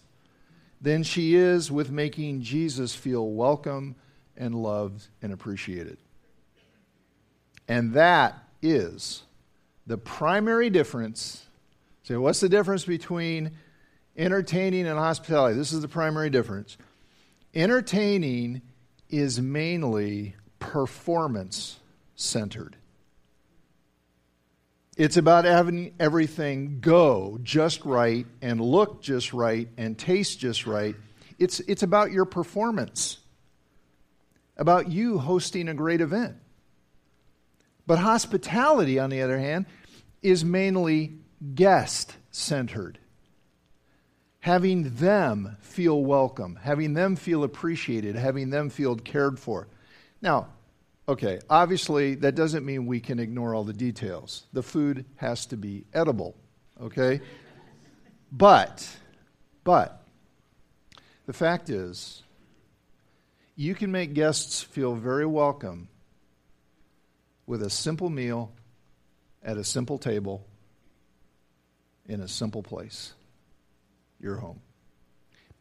than 0.79 1.03
she 1.03 1.35
is 1.35 1.69
with 1.69 1.91
making 1.91 2.41
Jesus 2.41 2.95
feel 2.95 3.29
welcome 3.29 3.95
and 4.37 4.55
loved 4.55 5.07
and 5.21 5.33
appreciated. 5.33 5.97
And 7.67 7.93
that 7.93 8.43
is 8.61 9.23
the 9.85 9.97
primary 9.97 10.69
difference. 10.69 11.45
So, 12.03 12.21
what's 12.21 12.39
the 12.39 12.49
difference 12.49 12.85
between 12.85 13.51
entertaining 14.17 14.87
and 14.87 14.97
hospitality? 14.97 15.57
This 15.57 15.73
is 15.73 15.81
the 15.81 15.87
primary 15.87 16.29
difference. 16.29 16.77
Entertaining 17.53 18.61
is 19.09 19.41
mainly 19.41 20.35
performance 20.59 21.79
centered. 22.15 22.77
It's 24.97 25.17
about 25.17 25.45
having 25.45 25.93
everything 25.99 26.79
go 26.81 27.39
just 27.41 27.83
right 27.85 28.25
and 28.41 28.61
look 28.61 29.01
just 29.01 29.33
right 29.33 29.67
and 29.77 29.97
taste 29.97 30.39
just 30.39 30.67
right. 30.67 30.95
It's, 31.39 31.59
it's 31.61 31.81
about 31.81 32.11
your 32.11 32.25
performance, 32.25 33.17
about 34.57 34.91
you 34.91 35.17
hosting 35.17 35.69
a 35.69 35.73
great 35.73 36.01
event. 36.01 36.35
But 37.87 37.99
hospitality, 37.99 38.99
on 38.99 39.09
the 39.09 39.21
other 39.21 39.39
hand, 39.39 39.65
is 40.21 40.45
mainly 40.45 41.13
guest 41.55 42.15
centered. 42.29 42.99
Having 44.41 44.95
them 44.95 45.57
feel 45.61 46.03
welcome, 46.03 46.59
having 46.61 46.93
them 46.93 47.15
feel 47.15 47.43
appreciated, 47.43 48.15
having 48.15 48.49
them 48.49 48.69
feel 48.69 48.95
cared 48.95 49.39
for. 49.39 49.67
Now, 50.21 50.49
Okay, 51.11 51.39
obviously, 51.49 52.15
that 52.15 52.35
doesn't 52.35 52.65
mean 52.65 52.85
we 52.85 52.99
can 52.99 53.19
ignore 53.19 53.55
all 53.55 53.63
the 53.63 53.73
details. 53.73 54.43
The 54.53 54.63
food 54.63 55.03
has 55.15 55.45
to 55.47 55.57
be 55.57 55.83
edible, 55.93 56.35
okay? 56.79 57.19
But, 58.31 58.87
but, 59.63 60.01
the 61.25 61.33
fact 61.33 61.69
is, 61.69 62.23
you 63.55 63.75
can 63.75 63.91
make 63.91 64.13
guests 64.13 64.61
feel 64.61 64.95
very 64.95 65.25
welcome 65.25 65.89
with 67.45 67.63
a 67.63 67.69
simple 67.69 68.09
meal 68.09 68.53
at 69.43 69.57
a 69.57 69.63
simple 69.63 69.97
table 69.97 70.45
in 72.07 72.21
a 72.21 72.27
simple 72.27 72.63
place 72.63 73.13
your 74.21 74.37
home. 74.37 74.59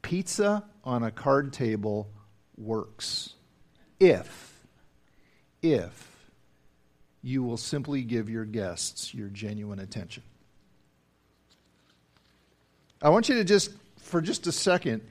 Pizza 0.03 0.65
on 0.85 1.03
a 1.03 1.11
card 1.11 1.53
table 1.53 2.11
works 2.57 3.35
if 3.99 4.61
if 5.63 6.11
you 7.23 7.43
will 7.43 7.57
simply 7.57 8.03
give 8.03 8.31
your 8.31 8.45
guests 8.45 9.13
your 9.15 9.29
genuine 9.29 9.79
attention. 9.79 10.23
I 13.03 13.11
want 13.11 13.29
you 13.29 13.35
to 13.37 13.45
just, 13.45 13.73
for 13.99 14.21
just 14.21 14.47
a 14.47 14.53
second, 14.53 15.03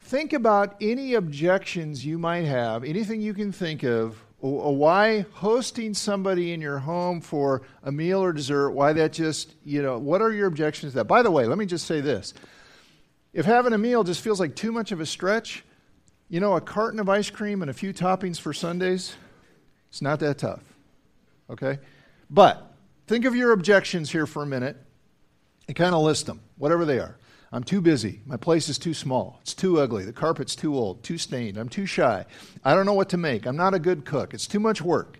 think 0.00 0.32
about 0.32 0.76
any 0.80 1.14
objections 1.14 2.04
you 2.04 2.18
might 2.18 2.44
have, 2.44 2.84
anything 2.84 3.20
you 3.20 3.34
can 3.34 3.52
think 3.52 3.82
of, 3.82 4.22
why 4.40 5.24
hosting 5.32 5.94
somebody 5.94 6.52
in 6.52 6.60
your 6.60 6.78
home 6.78 7.20
for 7.20 7.62
a 7.82 7.90
meal 7.90 8.22
or 8.22 8.32
dessert, 8.32 8.70
why 8.70 8.92
that 8.92 9.12
just, 9.12 9.54
you 9.64 9.82
know, 9.82 9.98
what 9.98 10.20
are 10.20 10.32
your 10.32 10.46
objections 10.46 10.92
to 10.92 10.98
that? 10.98 11.04
By 11.04 11.22
the 11.22 11.30
way, 11.30 11.46
let 11.46 11.56
me 11.56 11.66
just 11.66 11.86
say 11.86 12.00
this. 12.00 12.34
If 13.34 13.46
having 13.46 13.72
a 13.72 13.78
meal 13.78 14.04
just 14.04 14.20
feels 14.20 14.38
like 14.38 14.54
too 14.54 14.70
much 14.70 14.92
of 14.92 15.00
a 15.00 15.06
stretch, 15.06 15.64
you 16.28 16.38
know, 16.38 16.54
a 16.54 16.60
carton 16.60 17.00
of 17.00 17.08
ice 17.08 17.30
cream 17.30 17.62
and 17.62 17.70
a 17.70 17.74
few 17.74 17.92
toppings 17.92 18.40
for 18.40 18.52
sundaes, 18.52 19.16
it's 19.90 20.00
not 20.00 20.20
that 20.20 20.38
tough. 20.38 20.62
Okay? 21.50 21.78
But 22.30 22.72
think 23.08 23.24
of 23.24 23.34
your 23.34 23.50
objections 23.50 24.10
here 24.12 24.26
for 24.26 24.44
a 24.44 24.46
minute 24.46 24.76
and 25.66 25.76
kind 25.76 25.94
of 25.94 26.02
list 26.02 26.26
them, 26.26 26.40
whatever 26.58 26.84
they 26.84 27.00
are. 27.00 27.16
I'm 27.50 27.64
too 27.64 27.80
busy. 27.80 28.20
My 28.24 28.36
place 28.36 28.68
is 28.68 28.78
too 28.78 28.94
small. 28.94 29.38
It's 29.42 29.54
too 29.54 29.80
ugly. 29.80 30.04
The 30.04 30.12
carpet's 30.12 30.56
too 30.56 30.76
old, 30.76 31.02
too 31.02 31.18
stained. 31.18 31.56
I'm 31.56 31.68
too 31.68 31.86
shy. 31.86 32.24
I 32.64 32.74
don't 32.74 32.86
know 32.86 32.94
what 32.94 33.10
to 33.10 33.16
make. 33.16 33.46
I'm 33.46 33.56
not 33.56 33.74
a 33.74 33.78
good 33.78 34.04
cook. 34.04 34.32
It's 34.32 34.46
too 34.46 34.60
much 34.60 34.80
work. 34.80 35.18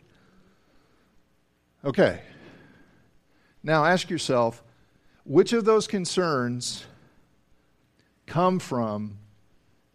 Okay. 1.85 2.21
Now 3.63 3.85
ask 3.85 4.09
yourself 4.09 4.63
which 5.25 5.53
of 5.53 5.65
those 5.65 5.87
concerns 5.87 6.85
come 8.27 8.59
from 8.59 9.19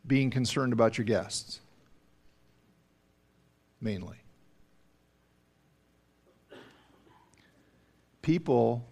being 0.05 0.29
concerned 0.29 0.73
about 0.73 0.97
your 0.97 1.05
guests? 1.05 1.59
Mainly. 3.81 4.17
People 8.21 8.85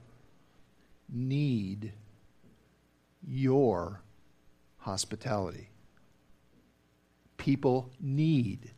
need 1.10 1.94
your 3.28 4.02
hospitality. 4.78 5.70
People 7.38 7.92
need 8.00 8.72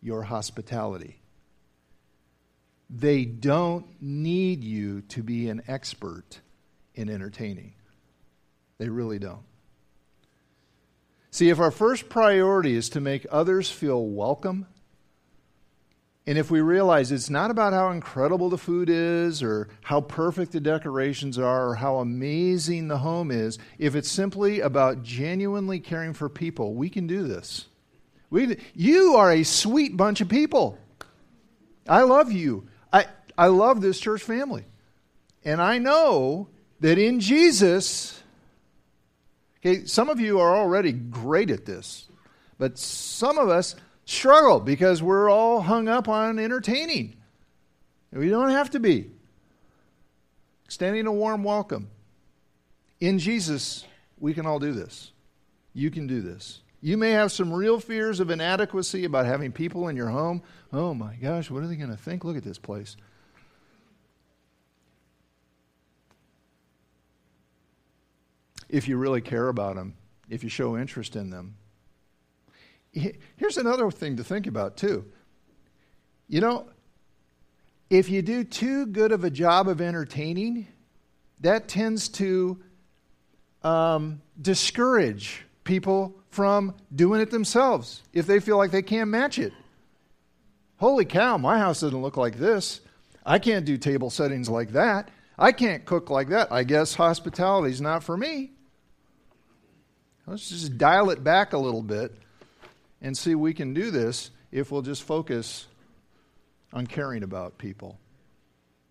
your 0.00 0.22
hospitality. 0.22 1.20
They 2.88 3.24
don't 3.24 3.86
need 4.00 4.62
you 4.62 5.00
to 5.02 5.22
be 5.22 5.48
an 5.48 5.62
expert 5.66 6.40
in 6.94 7.08
entertaining. 7.08 7.72
They 8.78 8.88
really 8.88 9.18
don't. 9.18 9.42
See, 11.36 11.50
if 11.50 11.60
our 11.60 11.70
first 11.70 12.08
priority 12.08 12.76
is 12.76 12.88
to 12.88 13.00
make 13.02 13.26
others 13.30 13.70
feel 13.70 14.02
welcome 14.06 14.64
and 16.26 16.38
if 16.38 16.50
we 16.50 16.62
realize 16.62 17.12
it's 17.12 17.28
not 17.28 17.50
about 17.50 17.74
how 17.74 17.90
incredible 17.90 18.48
the 18.48 18.56
food 18.56 18.88
is 18.88 19.42
or 19.42 19.68
how 19.82 20.00
perfect 20.00 20.52
the 20.52 20.60
decorations 20.60 21.38
are 21.38 21.68
or 21.68 21.74
how 21.74 21.98
amazing 21.98 22.88
the 22.88 22.96
home 22.96 23.30
is, 23.30 23.58
if 23.78 23.94
it's 23.94 24.10
simply 24.10 24.60
about 24.60 25.02
genuinely 25.02 25.78
caring 25.78 26.14
for 26.14 26.30
people, 26.30 26.72
we 26.72 26.88
can 26.88 27.06
do 27.06 27.24
this. 27.24 27.66
We, 28.30 28.56
you 28.74 29.16
are 29.16 29.30
a 29.30 29.42
sweet 29.42 29.94
bunch 29.94 30.22
of 30.22 30.30
people. 30.30 30.78
I 31.86 32.04
love 32.04 32.32
you. 32.32 32.66
I, 32.90 33.08
I 33.36 33.48
love 33.48 33.82
this 33.82 34.00
church 34.00 34.22
family. 34.22 34.64
And 35.44 35.60
I 35.60 35.76
know 35.76 36.48
that 36.80 36.96
in 36.96 37.20
Jesus, 37.20 38.15
okay, 39.66 39.84
some 39.86 40.08
of 40.08 40.20
you 40.20 40.38
are 40.40 40.56
already 40.56 40.92
great 40.92 41.50
at 41.50 41.66
this, 41.66 42.08
but 42.58 42.78
some 42.78 43.38
of 43.38 43.48
us, 43.48 43.74
struggle 44.06 44.60
because 44.60 45.02
we're 45.02 45.28
all 45.28 45.60
hung 45.60 45.88
up 45.88 46.08
on 46.08 46.38
entertaining. 46.38 47.16
We 48.12 48.30
don't 48.30 48.50
have 48.50 48.70
to 48.70 48.80
be. 48.80 49.10
Extending 50.64 51.06
a 51.06 51.12
warm 51.12 51.44
welcome. 51.44 51.90
In 53.00 53.18
Jesus, 53.18 53.84
we 54.18 54.32
can 54.32 54.46
all 54.46 54.58
do 54.58 54.72
this. 54.72 55.12
You 55.74 55.90
can 55.90 56.06
do 56.06 56.22
this. 56.22 56.62
You 56.80 56.96
may 56.96 57.10
have 57.10 57.32
some 57.32 57.52
real 57.52 57.80
fears 57.80 58.20
of 58.20 58.30
inadequacy 58.30 59.04
about 59.04 59.26
having 59.26 59.52
people 59.52 59.88
in 59.88 59.96
your 59.96 60.08
home. 60.08 60.42
Oh 60.72 60.94
my 60.94 61.14
gosh, 61.16 61.50
what 61.50 61.62
are 61.62 61.66
they 61.66 61.76
going 61.76 61.90
to 61.90 61.96
think? 61.96 62.24
Look 62.24 62.36
at 62.36 62.44
this 62.44 62.58
place. 62.58 62.96
If 68.68 68.88
you 68.88 68.96
really 68.96 69.20
care 69.20 69.48
about 69.48 69.76
them, 69.76 69.94
if 70.28 70.42
you 70.42 70.50
show 70.50 70.76
interest 70.76 71.16
in 71.16 71.30
them, 71.30 71.56
here's 72.92 73.56
another 73.56 73.90
thing 73.90 74.16
to 74.16 74.24
think 74.24 74.46
about, 74.46 74.76
too. 74.76 75.04
You 76.28 76.40
know, 76.40 76.68
if 77.90 78.10
you 78.10 78.22
do 78.22 78.42
too 78.42 78.86
good 78.86 79.12
of 79.12 79.22
a 79.24 79.30
job 79.30 79.68
of 79.68 79.80
entertaining, 79.80 80.66
that 81.40 81.68
tends 81.68 82.08
to 82.08 82.58
um, 83.62 84.20
discourage 84.40 85.44
people 85.64 86.14
from 86.30 86.74
doing 86.94 87.20
it 87.20 87.30
themselves 87.30 88.02
if 88.12 88.26
they 88.26 88.40
feel 88.40 88.56
like 88.56 88.70
they 88.70 88.82
can't 88.82 89.10
match 89.10 89.38
it. 89.38 89.52
Holy 90.78 91.04
cow, 91.04 91.38
my 91.38 91.58
house 91.58 91.80
doesn't 91.80 92.02
look 92.02 92.16
like 92.16 92.36
this. 92.36 92.80
I 93.24 93.38
can't 93.38 93.64
do 93.64 93.76
table 93.76 94.10
settings 94.10 94.48
like 94.48 94.72
that. 94.72 95.10
I 95.38 95.52
can't 95.52 95.84
cook 95.84 96.10
like 96.10 96.28
that. 96.28 96.52
I 96.52 96.64
guess 96.64 96.94
hospitality 96.94 97.72
is 97.72 97.80
not 97.80 98.04
for 98.04 98.16
me. 98.16 98.52
Let's 100.26 100.48
just 100.48 100.76
dial 100.76 101.10
it 101.10 101.22
back 101.22 101.52
a 101.52 101.58
little 101.58 101.82
bit 101.82 102.12
and 103.00 103.16
see 103.16 103.34
we 103.34 103.54
can 103.54 103.74
do 103.74 103.92
this 103.92 104.30
if 104.50 104.72
we'll 104.72 104.82
just 104.82 105.04
focus 105.04 105.66
on 106.72 106.86
caring 106.86 107.22
about 107.22 107.58
people. 107.58 107.98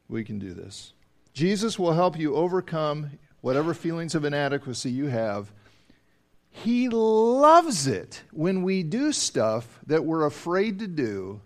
We 0.08 0.24
can 0.24 0.40
do 0.40 0.54
this. 0.54 0.94
Jesus 1.34 1.78
will 1.78 1.92
help 1.92 2.18
you 2.18 2.36
overcome 2.36 3.12
whatever 3.42 3.74
feelings 3.74 4.16
of 4.16 4.24
inadequacy 4.24 4.90
you 4.90 5.08
have. 5.08 5.52
He 6.50 6.88
loves 6.88 7.86
it 7.86 8.24
when 8.32 8.64
we 8.64 8.84
do 8.84 9.12
stuff 9.12 9.80
that 9.88 10.06
we're 10.06 10.26
afraid 10.26 10.80
to 10.80 10.88
do, 10.88 11.42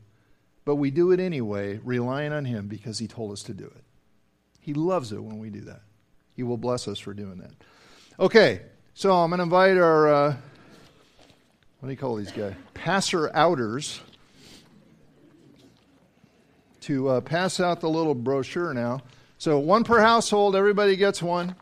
but 0.65 0.75
we 0.75 0.91
do 0.91 1.11
it 1.11 1.19
anyway, 1.19 1.79
relying 1.83 2.31
on 2.31 2.45
Him 2.45 2.67
because 2.67 2.99
He 2.99 3.07
told 3.07 3.31
us 3.31 3.41
to 3.43 3.55
do 3.55 3.65
it. 3.65 3.83
He 4.59 4.75
loves 4.75 5.11
it 5.11 5.23
when 5.23 5.39
we 5.39 5.49
do 5.49 5.61
that. 5.61 5.81
He 6.35 6.43
will 6.43 6.57
bless 6.57 6.87
us 6.87 6.99
for 6.99 7.15
doing 7.15 7.39
that. 7.39 7.53
Okay, 8.19 8.61
so 8.99 9.13
I'm 9.13 9.29
going 9.29 9.37
to 9.37 9.43
invite 9.43 9.77
our, 9.77 10.13
uh, 10.13 10.35
what 11.79 11.87
do 11.87 11.89
you 11.89 11.95
call 11.95 12.17
these 12.17 12.33
guys? 12.33 12.53
Passer 12.73 13.33
outers 13.33 14.01
to 16.81 17.07
uh, 17.07 17.21
pass 17.21 17.61
out 17.61 17.79
the 17.79 17.89
little 17.89 18.13
brochure 18.13 18.73
now. 18.73 18.99
So, 19.37 19.57
one 19.57 19.85
per 19.85 20.01
household, 20.01 20.53
everybody 20.53 20.97
gets 20.97 21.23
one. 21.23 21.55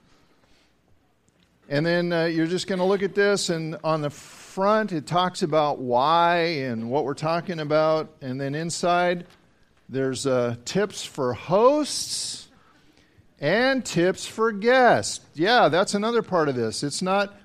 And 1.70 1.86
then 1.86 2.12
uh, 2.12 2.26
you're 2.26 2.48
just 2.48 2.66
going 2.66 2.80
to 2.80 2.86
look 2.86 3.04
at 3.04 3.14
this, 3.14 3.52
and 3.52 3.78
on 3.84 4.02
the 4.02 4.10
front, 4.10 4.92
it 4.92 5.06
talks 5.06 5.44
about 5.44 5.78
why 5.78 6.38
and 6.38 6.90
what 6.90 7.06
we're 7.06 7.14
talking 7.14 7.60
about. 7.60 8.16
And 8.20 8.42
then 8.42 8.56
inside, 8.56 9.28
there's 9.90 10.26
uh, 10.26 10.56
tips 10.66 11.06
for 11.06 11.36
hosts 11.36 12.47
and 13.40 13.86
tips 13.86 14.26
for 14.26 14.52
guests. 14.52 15.22
Yeah, 15.34 15.70
that's 15.70 15.94
another 15.94 16.22
part 16.22 16.50
of 16.50 16.56
this. 16.56 16.84
It's 16.84 17.02
not, 17.02 17.36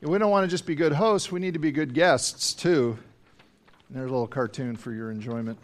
we 0.00 0.18
don't 0.18 0.30
want 0.30 0.44
to 0.44 0.48
just 0.48 0.66
be 0.66 0.74
good 0.74 0.92
hosts, 0.92 1.32
we 1.32 1.40
need 1.40 1.54
to 1.54 1.60
be 1.60 1.72
good 1.72 1.94
guests 1.94 2.52
too. 2.54 2.98
And 3.88 3.96
there's 3.96 4.10
a 4.10 4.12
little 4.12 4.26
cartoon 4.26 4.76
for 4.76 4.92
your 4.92 5.10
enjoyment. 5.10 5.58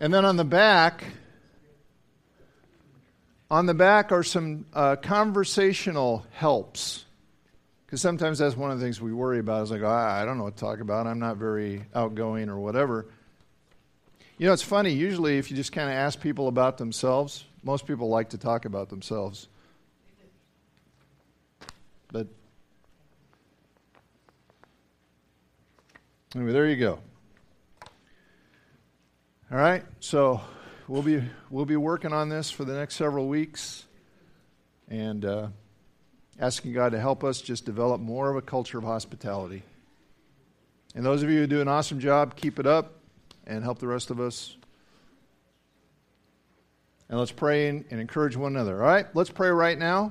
And 0.00 0.12
then 0.12 0.24
on 0.24 0.36
the 0.36 0.44
back, 0.44 1.04
on 3.50 3.66
the 3.66 3.74
back 3.74 4.10
are 4.10 4.24
some 4.24 4.66
uh, 4.74 4.96
conversational 4.96 6.26
helps. 6.32 7.04
Because 7.86 8.00
sometimes 8.00 8.38
that's 8.38 8.56
one 8.56 8.72
of 8.72 8.80
the 8.80 8.84
things 8.84 9.00
we 9.00 9.12
worry 9.12 9.38
about 9.38 9.62
is 9.62 9.70
like, 9.70 9.82
oh, 9.82 9.88
I 9.88 10.24
don't 10.24 10.36
know 10.36 10.44
what 10.44 10.56
to 10.56 10.60
talk 10.60 10.80
about. 10.80 11.06
I'm 11.06 11.20
not 11.20 11.36
very 11.36 11.84
outgoing 11.94 12.48
or 12.48 12.58
whatever. 12.58 13.06
You 14.36 14.48
know, 14.48 14.52
it's 14.52 14.62
funny. 14.62 14.90
Usually, 14.90 15.38
if 15.38 15.48
you 15.52 15.56
just 15.56 15.70
kind 15.70 15.88
of 15.88 15.94
ask 15.94 16.20
people 16.20 16.48
about 16.48 16.76
themselves, 16.76 17.44
most 17.64 17.86
people 17.86 18.08
like 18.08 18.30
to 18.30 18.38
talk 18.38 18.66
about 18.66 18.90
themselves. 18.90 19.48
But 22.12 22.28
anyway, 26.36 26.52
there 26.52 26.66
you 26.66 26.76
go. 26.76 27.00
All 29.50 29.58
right, 29.58 29.82
so 30.00 30.40
we'll 30.88 31.02
be 31.02 31.22
we'll 31.50 31.64
be 31.64 31.76
working 31.76 32.12
on 32.12 32.28
this 32.28 32.50
for 32.50 32.64
the 32.64 32.74
next 32.74 32.96
several 32.96 33.28
weeks, 33.28 33.86
and 34.88 35.24
uh, 35.24 35.48
asking 36.38 36.72
God 36.72 36.92
to 36.92 37.00
help 37.00 37.24
us 37.24 37.40
just 37.40 37.64
develop 37.64 38.00
more 38.00 38.30
of 38.30 38.36
a 38.36 38.42
culture 38.42 38.78
of 38.78 38.84
hospitality. 38.84 39.62
And 40.94 41.04
those 41.04 41.22
of 41.22 41.30
you 41.30 41.40
who 41.40 41.46
do 41.46 41.60
an 41.60 41.68
awesome 41.68 41.98
job, 41.98 42.36
keep 42.36 42.58
it 42.58 42.66
up, 42.66 43.00
and 43.46 43.64
help 43.64 43.78
the 43.78 43.88
rest 43.88 44.10
of 44.10 44.20
us. 44.20 44.56
And 47.14 47.20
let's 47.20 47.30
pray 47.30 47.68
and, 47.68 47.84
and 47.92 48.00
encourage 48.00 48.36
one 48.36 48.56
another. 48.56 48.82
All 48.82 48.88
right, 48.88 49.06
let's 49.14 49.30
pray 49.30 49.48
right 49.48 49.78
now. 49.78 50.10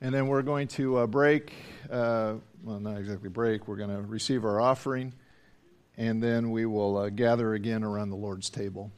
And 0.00 0.14
then 0.14 0.28
we're 0.28 0.42
going 0.42 0.68
to 0.68 0.98
uh, 0.98 1.06
break, 1.08 1.52
uh, 1.90 2.34
well, 2.62 2.78
not 2.78 2.96
exactly 2.96 3.28
break, 3.28 3.66
we're 3.66 3.74
going 3.74 3.90
to 3.90 4.00
receive 4.02 4.44
our 4.44 4.60
offering 4.60 5.12
and 5.96 6.22
then 6.22 6.52
we 6.52 6.64
will 6.64 6.96
uh, 6.96 7.08
gather 7.08 7.54
again 7.54 7.82
around 7.82 8.10
the 8.10 8.16
Lord's 8.16 8.50
table. 8.50 8.92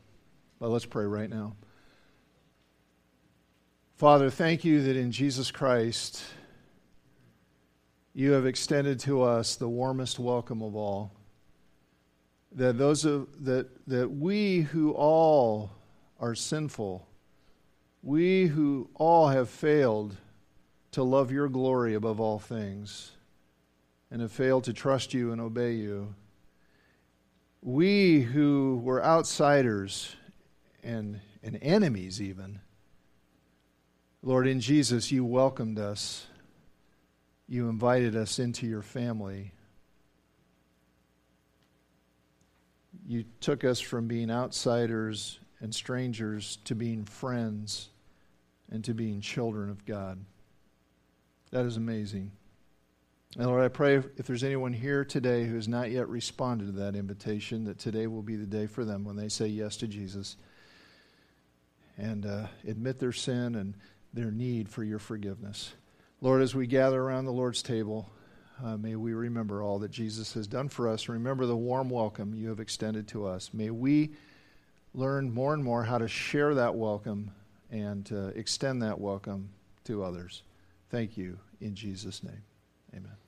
But 0.61 0.69
let's 0.69 0.85
pray 0.85 1.07
right 1.07 1.31
now. 1.31 1.57
Father, 3.97 4.29
thank 4.29 4.67
you 4.67 4.83
that 4.83 4.99
in 4.99 5.13
Jesus 5.13 5.51
Christ 5.51 6.23
you 8.13 8.33
have 8.33 8.45
extended 8.45 9.01
to 9.01 9.23
us 9.23 9.57
the 9.57 9.67
warmest 9.67 10.19
welcome 10.19 10.61
of 10.61 10.77
all. 10.77 11.11
That 12.55 12.79
those 12.79 13.05
of, 13.05 13.45
that 13.45 13.69
that 13.89 14.11
we 14.11 14.61
who 14.61 14.93
all 14.93 15.71
are 16.21 16.35
sinful, 16.35 17.07
we 18.03 18.47
who 18.47 18.89
all 18.95 19.29
have 19.29 19.49
failed 19.49 20.17
to 20.93 21.03
love 21.03 21.33
your 21.33 21.49
glory 21.49 21.95
above 21.95 22.21
all 22.21 22.39
things, 22.39 23.13
and 24.11 24.23
have 24.23 24.33
failed 24.33 24.65
to 24.65 24.73
trust 24.73 25.13
you 25.13 25.33
and 25.33 25.41
obey 25.41 25.73
you 25.73 26.15
we 27.65 28.21
who 28.21 28.79
were 28.85 29.03
outsiders 29.03 30.15
and, 30.83 31.21
and 31.43 31.59
enemies, 31.63 32.21
even, 32.21 32.61
Lord, 34.23 34.47
in 34.47 34.61
Jesus, 34.61 35.11
you 35.11 35.25
welcomed 35.25 35.79
us. 35.79 36.27
You 37.49 37.71
invited 37.71 38.17
us 38.17 38.39
into 38.39 38.67
your 38.67 38.83
family. 38.83 39.53
You 43.07 43.25
took 43.41 43.65
us 43.65 43.81
from 43.81 44.07
being 44.07 44.31
outsiders 44.31 45.39
and 45.61 45.75
strangers 45.75 46.59
to 46.65 46.75
being 46.75 47.05
friends 47.05 47.91
and 48.71 48.83
to 48.85 48.95
being 48.95 49.21
children 49.21 49.71
of 49.71 49.85
God. 49.85 50.25
That 51.51 51.67
is 51.67 51.77
amazing. 51.77 52.33
And 53.37 53.47
Lord, 53.47 53.65
I 53.65 53.69
pray 53.69 53.97
if 53.97 54.27
there's 54.27 54.45
anyone 54.45 54.73
here 54.73 55.05
today 55.05 55.45
who 55.45 55.57
has 55.57 55.69
not 55.69 55.91
yet 55.91 56.09
responded 56.09 56.67
to 56.67 56.73
that 56.73 56.95
invitation, 56.95 57.65
that 57.65 57.79
today 57.79 58.07
will 58.07 58.23
be 58.23 58.37
the 58.37 58.47
day 58.47 58.67
for 58.67 58.85
them 58.85 59.05
when 59.05 59.17
they 59.17 59.29
say 59.29 59.47
yes 59.47 59.77
to 59.79 59.89
Jesus 59.89 60.37
and 61.99 62.27
uh, 62.27 62.47
admit 62.67 62.99
their 62.99 63.13
sin 63.13 63.57
and 63.57 63.75
their 64.13 64.31
need 64.31 64.69
for 64.69 64.85
your 64.85 64.99
forgiveness. 64.99 65.75
Lord, 66.21 66.43
as 66.43 66.55
we 66.55 66.67
gather 66.67 67.01
around 67.01 67.25
the 67.25 67.33
Lord's 67.33 67.63
table, 67.63 68.09
uh, 68.63 68.77
may 68.77 68.97
we 68.97 69.15
remember 69.15 69.63
all 69.63 69.79
that 69.81 69.91
Jesus 69.91 70.33
has 70.35 70.47
done 70.47 70.69
for 70.69 70.89
us. 70.89 71.09
Remember 71.09 71.47
the 71.47 71.57
warm 71.57 71.91
welcome 71.91 72.35
you 72.35 72.49
have 72.49 72.61
extended 72.61 73.09
to 73.09 73.27
us. 73.27 73.51
May 73.53 73.71
we 73.71 74.13
learn 74.95 75.33
more 75.33 75.55
and 75.55 75.65
more 75.65 75.83
how 75.85 75.99
to 75.99 76.09
share 76.09 76.55
that 76.55 76.75
welcome 76.75 77.31
and 77.71 78.11
uh, 78.13 78.29
extend 78.37 78.83
that 78.83 79.01
welcome 79.01 79.51
to 79.85 80.05
others. 80.05 80.43
Thank 80.91 81.17
you 81.17 81.39
in 81.61 81.75
Jesus' 81.75 82.23
name. 82.23 82.43
Amen. 82.95 83.24